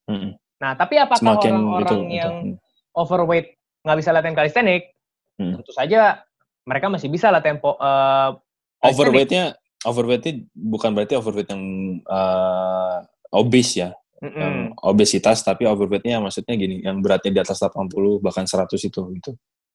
[0.09, 0.37] Hmm.
[0.57, 2.17] Nah, tapi apakah Semakin itu, orang-orang itu.
[2.17, 2.55] yang Hmm.
[2.97, 3.47] overweight
[3.85, 4.89] nggak bisa latihan calisthenics?
[5.37, 5.53] Hmm.
[5.61, 6.25] Tentu saja
[6.67, 8.35] mereka masih bisa tempo uh,
[8.83, 9.55] overweightnya
[9.87, 11.63] overweightnya bukan berarti overweight yang
[12.03, 13.89] uh, obese ya
[14.19, 14.35] mm -mm.
[14.35, 19.31] yang obesitas tapi overweightnya maksudnya gini yang beratnya di atas 80 bahkan 100 itu gitu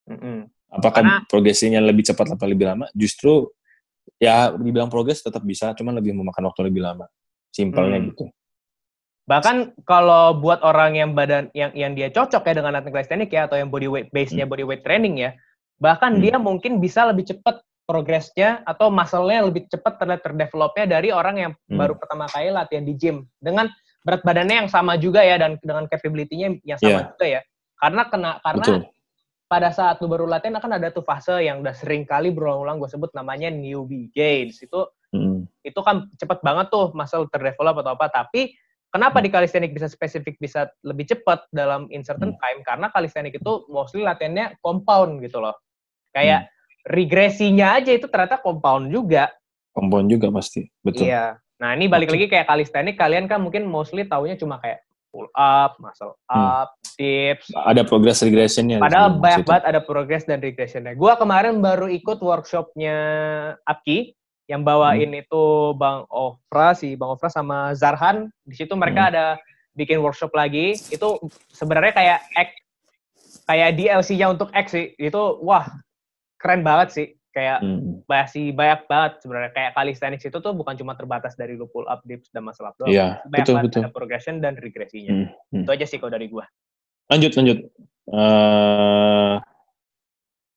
[0.08, 0.38] mm -mm.
[0.72, 3.50] apakah Karena, progresinya lebih cepat atau lebih lama justru
[4.18, 7.06] ya dibilang progres tetap bisa cuman lebih memakan waktu lebih lama
[7.54, 8.06] simpelnya mm.
[8.14, 8.24] gitu
[9.22, 13.46] bahkan kalau buat orang yang badan yang yang dia cocok ya dengan latihan calisthenics ya
[13.46, 14.50] atau yang body weight base-nya mm.
[14.50, 15.30] body weight training ya
[15.82, 16.22] bahkan hmm.
[16.22, 21.52] dia mungkin bisa lebih cepat progresnya atau muscle-nya lebih cepat terlihat terdevelopnya dari orang yang
[21.66, 21.74] hmm.
[21.74, 23.66] baru pertama kali latihan di gym dengan
[24.06, 27.10] berat badannya yang sama juga ya dan dengan capability-nya yang sama yeah.
[27.10, 27.40] juga ya
[27.82, 28.80] karena kena karena Betul.
[29.52, 32.88] Pada saat lu baru latihan akan ada tuh fase yang udah sering kali berulang-ulang gue
[32.88, 35.44] sebut namanya newbie gains itu hmm.
[35.60, 38.56] itu kan cepet banget tuh muscle terdevelop atau apa tapi
[38.88, 39.24] kenapa hmm.
[39.24, 42.40] di calisthenics bisa spesifik bisa lebih cepat dalam in certain hmm.
[42.40, 45.60] time karena calisthenics itu mostly latihannya compound gitu loh
[46.12, 46.52] Kayak hmm.
[46.92, 49.32] regresinya aja itu ternyata compound juga.
[49.72, 51.08] Compound juga pasti, betul.
[51.08, 51.40] Iya.
[51.64, 52.14] Nah ini balik okay.
[52.14, 56.34] lagi kayak kalistenik, kalian kan mungkin mostly taunya cuma kayak pull up, muscle hmm.
[56.34, 56.96] up, hmm.
[56.96, 57.46] dips.
[57.52, 58.80] Ada progress regressionnya.
[58.80, 60.96] Padahal banyak banget ada progress dan regressionnya.
[60.96, 62.96] Gua kemarin baru ikut workshopnya
[63.68, 64.16] Apki
[64.48, 65.22] yang bawain hmm.
[65.22, 65.42] itu
[65.76, 68.32] Bang Ofra si Bang Ofra sama Zarhan.
[68.42, 69.10] Di situ mereka hmm.
[69.14, 69.26] ada
[69.76, 70.74] bikin workshop lagi.
[70.90, 71.20] Itu
[71.52, 72.48] sebenarnya kayak X,
[73.46, 74.96] kayak DLC-nya untuk X sih.
[74.96, 75.68] Itu wah
[76.40, 78.04] keren banget sih kayak hmm.
[78.06, 82.04] masih banyak banget sebenarnya kayak calisthenics itu tuh bukan cuma terbatas dari lu pull up
[82.04, 82.92] dips dan muscle up doang.
[82.92, 83.80] Iya, banyak betul, banget betul.
[83.82, 85.12] ada progression dan regresinya.
[85.12, 85.28] Hmm.
[85.50, 85.62] Hmm.
[85.64, 86.44] Itu aja sih kalau dari gua.
[87.08, 87.58] Lanjut lanjut.
[88.08, 89.36] Uh,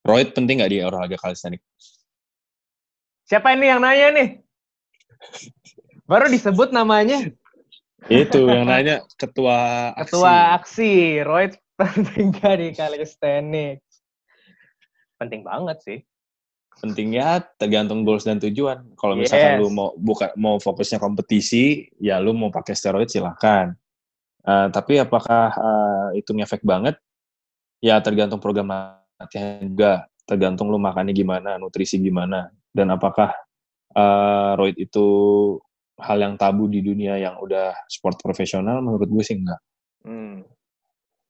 [0.06, 1.66] Roid penting nggak di olahraga calisthenics?
[3.26, 4.30] Siapa ini yang nanya nih?
[6.06, 7.26] Baru disebut namanya.
[8.06, 10.14] Itu yang nanya ketua aksi.
[10.14, 10.94] Ketua aksi,
[11.26, 13.86] Royd penting gak di calisthenics?
[15.20, 16.00] penting banget sih.
[16.80, 18.94] Pentingnya tergantung goals dan tujuan.
[19.00, 19.62] Kalau misalkan yes.
[19.64, 23.74] lu mau buka mau fokusnya kompetisi, ya lu mau pakai steroid silahkan.
[24.46, 27.00] Uh, tapi apakah uh, itu ngefek banget?
[27.82, 28.70] Ya tergantung program
[29.18, 30.06] latihan juga.
[30.26, 33.30] Tergantung lu makannya gimana, nutrisi gimana, dan apakah
[33.94, 35.06] uh, roid itu
[36.02, 38.82] hal yang tabu di dunia yang udah sport profesional?
[38.82, 39.62] Menurut gue sih enggak.
[40.02, 40.42] Hmm.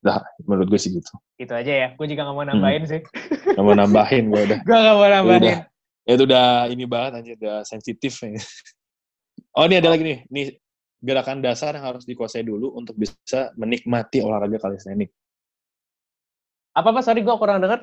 [0.05, 1.09] Dah, menurut gue sih gitu.
[1.41, 1.87] Itu aja ya.
[1.97, 2.91] Gue juga gak mau nambahin hmm.
[2.93, 3.01] sih.
[3.57, 4.59] Gak mau nambahin gue udah.
[4.69, 5.41] gue gak mau nambahin.
[5.41, 5.57] Udah,
[6.05, 8.13] ya itu udah ini banget aja, udah sensitif.
[9.57, 10.19] oh ini ada lagi nih.
[10.29, 10.45] Nih
[11.01, 15.09] gerakan dasar yang harus dikuasai dulu untuk bisa menikmati olahraga kalisthenik.
[16.77, 17.01] Apa apa?
[17.01, 17.81] Sorry gue kurang denger.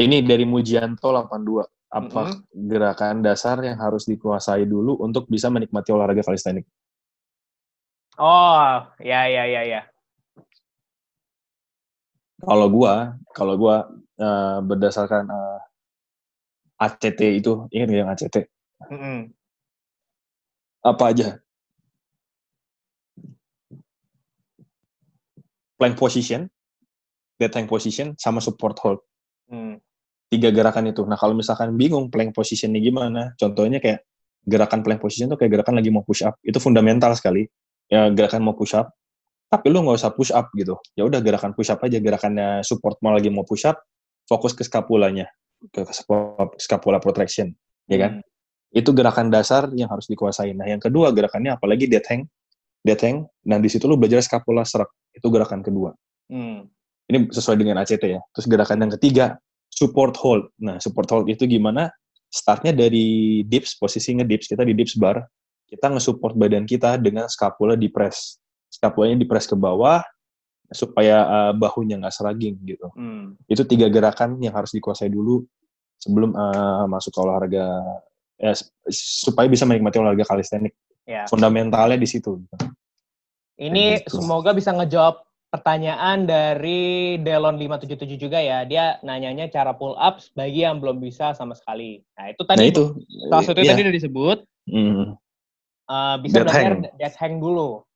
[0.00, 1.92] Ini dari Mujianto 82.
[1.92, 2.68] Apa mm -hmm.
[2.68, 6.64] gerakan dasar yang harus dikuasai dulu untuk bisa menikmati olahraga kalisthenik?
[8.16, 9.80] Oh, ya ya ya ya.
[12.38, 13.90] Kalau gua, kalau gua
[14.22, 15.58] uh, berdasarkan uh,
[16.78, 18.46] eh, ACT itu, ingat yang ACT?
[18.86, 19.18] Mm -hmm.
[20.86, 21.42] Apa aja?
[25.78, 26.46] Plank position,
[27.38, 29.02] dead hang position, sama support hold.
[29.50, 29.82] Mm.
[30.28, 31.02] Tiga gerakan itu.
[31.06, 34.06] Nah kalau misalkan bingung plank position ini gimana, contohnya kayak
[34.46, 36.38] gerakan plank position itu kayak gerakan lagi mau push up.
[36.42, 37.46] Itu fundamental sekali.
[37.88, 38.92] Ya gerakan mau push up,
[39.48, 40.76] tapi lu nggak usah push up gitu.
[40.92, 41.96] Ya udah gerakan push up aja.
[41.96, 43.80] Gerakannya support mau lagi mau push up
[44.28, 45.24] fokus ke scapulanya
[45.72, 45.82] ke
[46.60, 47.50] scapula protraction
[47.90, 48.12] ya kan?
[48.20, 48.26] Hmm.
[48.68, 52.28] itu gerakan dasar yang harus dikuasai nah yang kedua gerakannya apalagi dead hang.
[52.84, 54.92] Dead hang nah di situ lu belajar scapula serak.
[55.16, 55.96] Itu gerakan kedua.
[56.28, 56.68] Hmm.
[57.08, 58.20] ini sesuai dengan ACT ya.
[58.36, 59.40] Terus gerakan yang ketiga
[59.72, 60.52] support hold.
[60.60, 61.88] Nah support hold itu gimana?
[62.28, 65.24] Startnya dari dips posisinya dips kita di dips bar
[65.68, 68.36] kita nge-support badan kita dengan scapula di press
[68.68, 70.04] scapulanya dipres ke bawah
[70.68, 72.92] supaya uh, bahunya nggak seraging gitu.
[72.92, 73.36] Hmm.
[73.48, 75.44] Itu tiga gerakan yang harus dikuasai dulu
[75.96, 77.66] sebelum uh, masuk ke olahraga
[78.36, 78.52] ya,
[79.24, 80.76] supaya bisa menikmati olahraga kalistenik.
[81.08, 81.24] Ya.
[81.24, 82.36] Fundamentalnya di situ.
[83.58, 84.20] Ini gitu.
[84.20, 88.68] semoga bisa ngejawab pertanyaan dari Delon 577 juga ya.
[88.68, 92.04] Dia nanyanya cara pull up bagi yang belum bisa sama sekali.
[92.14, 92.84] Nah, itu tadi nah, itu.
[93.32, 93.72] salah satu ya.
[93.72, 94.38] tadi udah disebut.
[94.68, 95.16] Hmm.
[95.88, 96.80] Uh, bisa dead belajar hang.
[97.00, 97.87] dead hang dulu.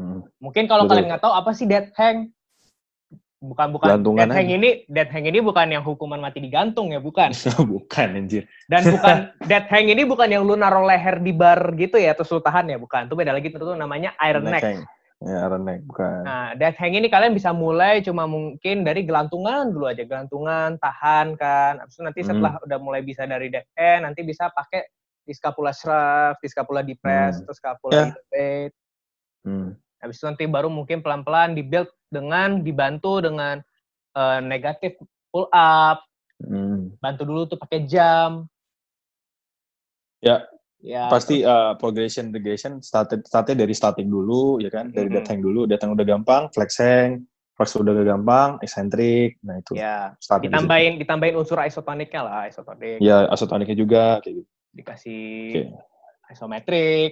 [0.00, 0.24] Hmm.
[0.40, 2.32] Mungkin kalau kalian nggak tahu apa sih dead hang?
[3.40, 4.56] Bukan bukan Gantungan dead hang aja.
[4.56, 7.36] ini dead hang ini bukan yang hukuman mati digantung ya, bukan.
[7.76, 8.48] bukan anjir.
[8.64, 12.32] Dan bukan dead hang ini bukan yang lu naruh leher di bar gitu ya terus
[12.32, 13.12] lu tahan ya, bukan.
[13.12, 14.64] Itu beda lagi itu namanya iron neck.
[14.64, 14.80] Hang.
[15.20, 16.24] Ya, iron neck bukan.
[16.24, 21.36] Nah, dead hang ini kalian bisa mulai cuma mungkin dari gelantungan dulu aja, gelantungan, tahan
[21.36, 21.80] kan.
[21.84, 22.64] Habis itu nanti setelah hmm.
[22.64, 24.88] udah mulai bisa dari dead hang, nanti bisa pakai
[25.24, 27.44] di scapula shrug, di scapula depress, hmm.
[27.44, 28.08] terus scapula yeah.
[28.08, 28.74] elevate.
[29.44, 29.70] Hmm.
[30.00, 33.60] Habis itu nanti baru mungkin pelan-pelan dibuild dengan dibantu dengan
[34.16, 34.96] uh, negatif
[35.28, 36.02] pull up,
[36.40, 36.96] Hmm.
[37.04, 38.48] Bantu dulu tuh pakai jam.
[40.24, 40.40] Ya,
[40.80, 41.12] Ya.
[41.12, 45.68] pasti uh, progression regression started startnya dari static dulu ya kan dari dead hang dulu
[45.68, 50.16] dead hang udah gampang flex hang flex udah gampang eccentric nah itu Ya.
[50.16, 50.48] dari situ.
[50.48, 52.96] Ditambahin ditambahin unsur isotoniknya lah, isotonik.
[52.96, 55.20] ya isotoniknya juga kayak gitu Dikasih
[55.52, 55.62] Oke.
[56.32, 57.10] isometrik.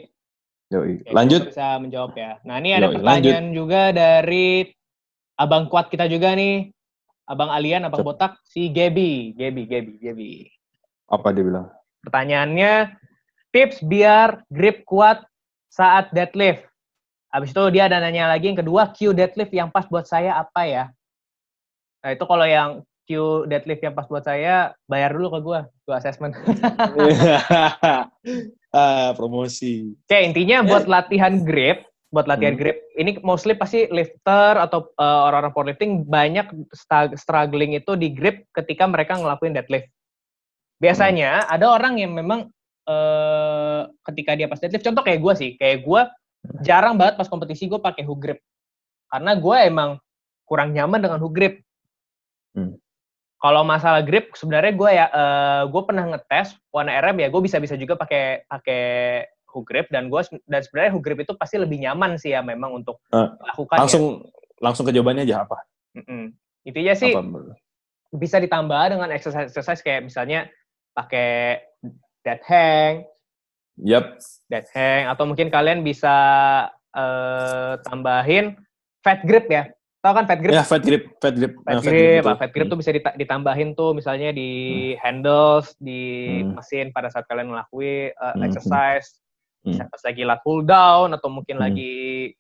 [0.69, 1.01] Yoi.
[1.09, 2.37] Lanjut bisa menjawab ya.
[2.45, 4.69] Nah, ini ada Yoi, pertanyaan juga dari
[5.41, 6.69] abang kuat kita juga nih.
[7.29, 8.09] Abang Alian, abang Cep.
[8.09, 10.33] botak, si Gebi, Gebi, Gebi, Gebi.
[11.09, 11.73] apa dia bilang
[12.05, 12.97] Pertanyaannya,
[13.53, 15.25] tips biar grip kuat
[15.73, 16.65] saat deadlift.
[17.33, 20.69] Habis itu dia ada nanya lagi yang kedua, Q deadlift yang pas buat saya apa
[20.69, 20.85] ya?
[22.05, 22.71] Nah, itu kalau yang
[23.09, 26.33] Q deadlift yang pas buat saya, bayar dulu ke gua, gua assessment.
[28.75, 32.61] ah promosi Oke, intinya buat latihan grip, buat latihan Hmm.
[32.61, 36.49] grip, ini mostly pasti lifter atau uh, orang-orang powerlifting banyak
[37.17, 39.89] struggling itu di grip ketika mereka ngelakuin deadlift.
[40.81, 41.55] Biasanya Hmm.
[41.59, 42.49] ada orang yang memang
[42.89, 46.01] uh, ketika dia pas deadlift, contoh kayak gue sih, kayak gue
[46.65, 48.41] jarang banget pas kompetisi gue pakai hook grip,
[49.13, 49.91] karena gue emang
[50.49, 51.55] kurang nyaman dengan hook grip.
[52.57, 52.81] Hmm.
[53.39, 55.07] Kalau masalah grip, sebenarnya gue ya,
[55.71, 58.83] gue pernah ngetes warna RM ya, gue bisa-bisa juga pakai pakai
[59.49, 62.83] hook grip dan gue dan sebenarnya hook grip itu pasti lebih nyaman sih ya memang
[62.83, 63.79] untuk Eh, melakukan.
[63.81, 64.05] langsung
[64.59, 65.57] langsung ke jawabannya aja apa?
[66.67, 67.15] Intinya sih.
[67.15, 67.57] Apa
[68.09, 70.49] bisa ditambah dengan exercise-exercise kayak misalnya
[70.97, 71.61] pakai
[72.25, 73.05] dead hang,
[73.77, 74.17] yep
[74.49, 76.17] dead hang atau mungkin kalian bisa
[76.97, 78.57] eh, tambahin
[79.05, 79.69] fat grip ya.
[79.99, 80.55] Tahu kan fat grip?
[80.55, 82.29] ya fat grip fat grip Fat Eh, grip, itu.
[82.31, 84.51] ah, fat grip tuh bisa dita- ditambahin tuh misalnya di
[84.97, 86.03] handles, di
[86.39, 86.55] Hmm.
[86.55, 88.47] mesin pada saat kalian ngelakuin uh, Hmm.
[88.47, 89.19] exercise,
[89.61, 89.75] Hmm.
[89.85, 91.67] pas lagi lat pull down atau mungkin Hmm.
[91.67, 92.31] lagi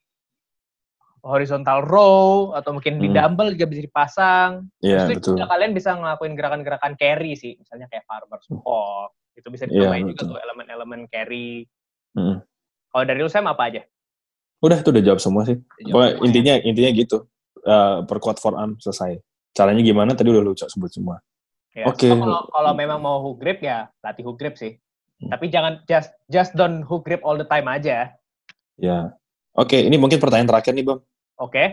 [1.18, 3.18] horizontal row atau mungkin di Hmm.
[3.18, 4.70] dumbbell juga bisa dipasang.
[4.78, 9.10] Iya Terus betul juga kalian bisa ngelakuin gerakan-gerakan carry sih, misalnya kayak farmer squat.
[9.34, 10.30] Itu bisa Iya, ditambahin juga betul.
[10.30, 11.66] tuh elemen-elemen carry.
[12.14, 12.38] Mm.
[12.88, 13.82] Kalau dari lu Sam apa aja?
[14.58, 15.54] udah itu udah jawab semua sih
[15.86, 17.30] Pokoknya intinya intinya gitu
[17.68, 19.20] Eh, perkuat forearm selesai
[19.52, 21.20] caranya gimana tadi udah lu sebut semua
[21.76, 22.10] Ya, Oke.
[22.10, 24.74] so kalau kalau memang mau hook grip ya latih hook grip sih.
[25.22, 25.30] Hmm.
[25.30, 28.10] Tapi jangan just just don't hook grip all the time aja.
[28.78, 29.10] ya
[29.58, 31.00] oke ini mungkin pertanyaan terakhir nih bang
[31.38, 31.64] Oke.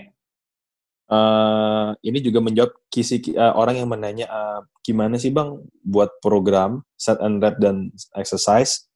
[1.06, 6.82] Eh, ini juga menjawab kisi eh, orang yang menanya eh, gimana sih bang buat program
[6.98, 8.90] set and rep dan exercise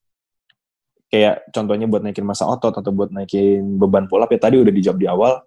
[1.09, 4.73] kayak contohnya buat naikin masa otot atau buat naikin beban pull up ya tadi udah
[4.73, 5.41] dijawab di awal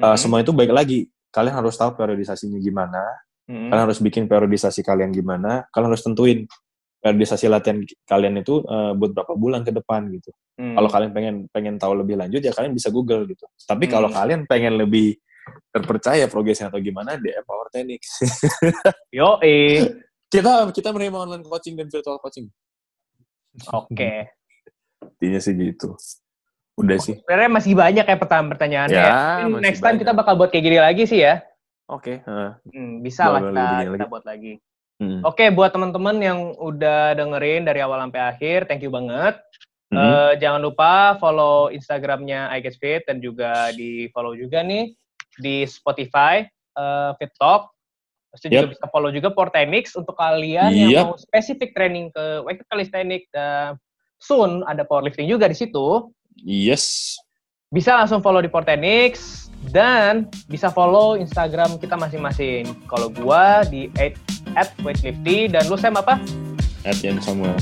[0.00, 0.16] Eh, Mhm.
[0.16, 0.98] semua itu baik lagi
[1.28, 3.04] kalian harus tahu periodisasinya gimana
[3.44, 3.68] Mhm.
[3.68, 6.48] kalian harus bikin periodisasi kalian gimana kalian harus tentuin
[7.00, 10.76] periodisasi latihan kalian itu eh, buat berapa bulan ke depan gitu Hmm.
[10.76, 14.16] kalau kalian pengen pengen tahu lebih lanjut ya kalian bisa google gitu tapi kalau Hmm.
[14.16, 15.16] kalian pengen lebih
[15.68, 18.20] terpercaya progresnya atau gimana DM Power Technics
[19.16, 20.00] Yo, eh.
[20.30, 22.46] kita kita menerima online coaching dan virtual coaching
[23.68, 24.30] Oke.
[25.18, 25.92] intinya sih gitu
[26.80, 28.96] udah sih Sebenarnya masih banyak ya pertanyaan-pertanyaannya.
[28.96, 29.58] Ya, ya.
[29.60, 30.02] Next time banyak.
[30.04, 31.44] kita bakal buat kayak gini lagi sih ya.
[31.86, 32.50] oke heeh.
[32.70, 34.10] Hmm, bisa lah kita, kita lagi.
[34.10, 34.52] buat lagi.
[35.00, 35.20] Hmm.
[35.24, 39.40] Oke, buat teman-teman yang udah dengerin dari awal sampai akhir, thank you banget.
[39.88, 39.96] Hmm.
[39.96, 44.92] Eh, jangan lupa follow Instagramnya I Get Fit dan juga di follow juga nih
[45.40, 46.44] di Spotify
[46.76, 47.72] eh, Fit Talk.
[48.30, 48.70] Terus juga Yep.
[48.76, 51.02] bisa follow juga Portenix untuk kalian yang Yep.
[51.10, 53.74] mau spesifik training ke weight calisthenics dan
[54.22, 56.06] soon ada powerlifting juga di situ.
[56.36, 57.16] Yes
[57.70, 62.66] Bisa langsung follow di Portenix dan bisa follow Instagram kita masing-masing.
[62.90, 63.86] Kalau gua di
[64.82, 66.18] @weightlifty dan lu Sam apa?
[66.82, 67.54] at Samuel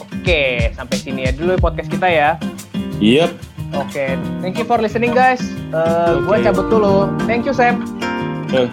[0.00, 2.30] Oke, sampai sini ya dulu podcast kita ya.
[2.98, 3.30] yep
[3.76, 5.42] Oke, thank you for listening guys.
[5.74, 6.46] Eh, Gua Oke.
[6.48, 7.10] cabut dulu.
[7.26, 7.82] Thank you Sam.
[8.54, 8.70] Eh,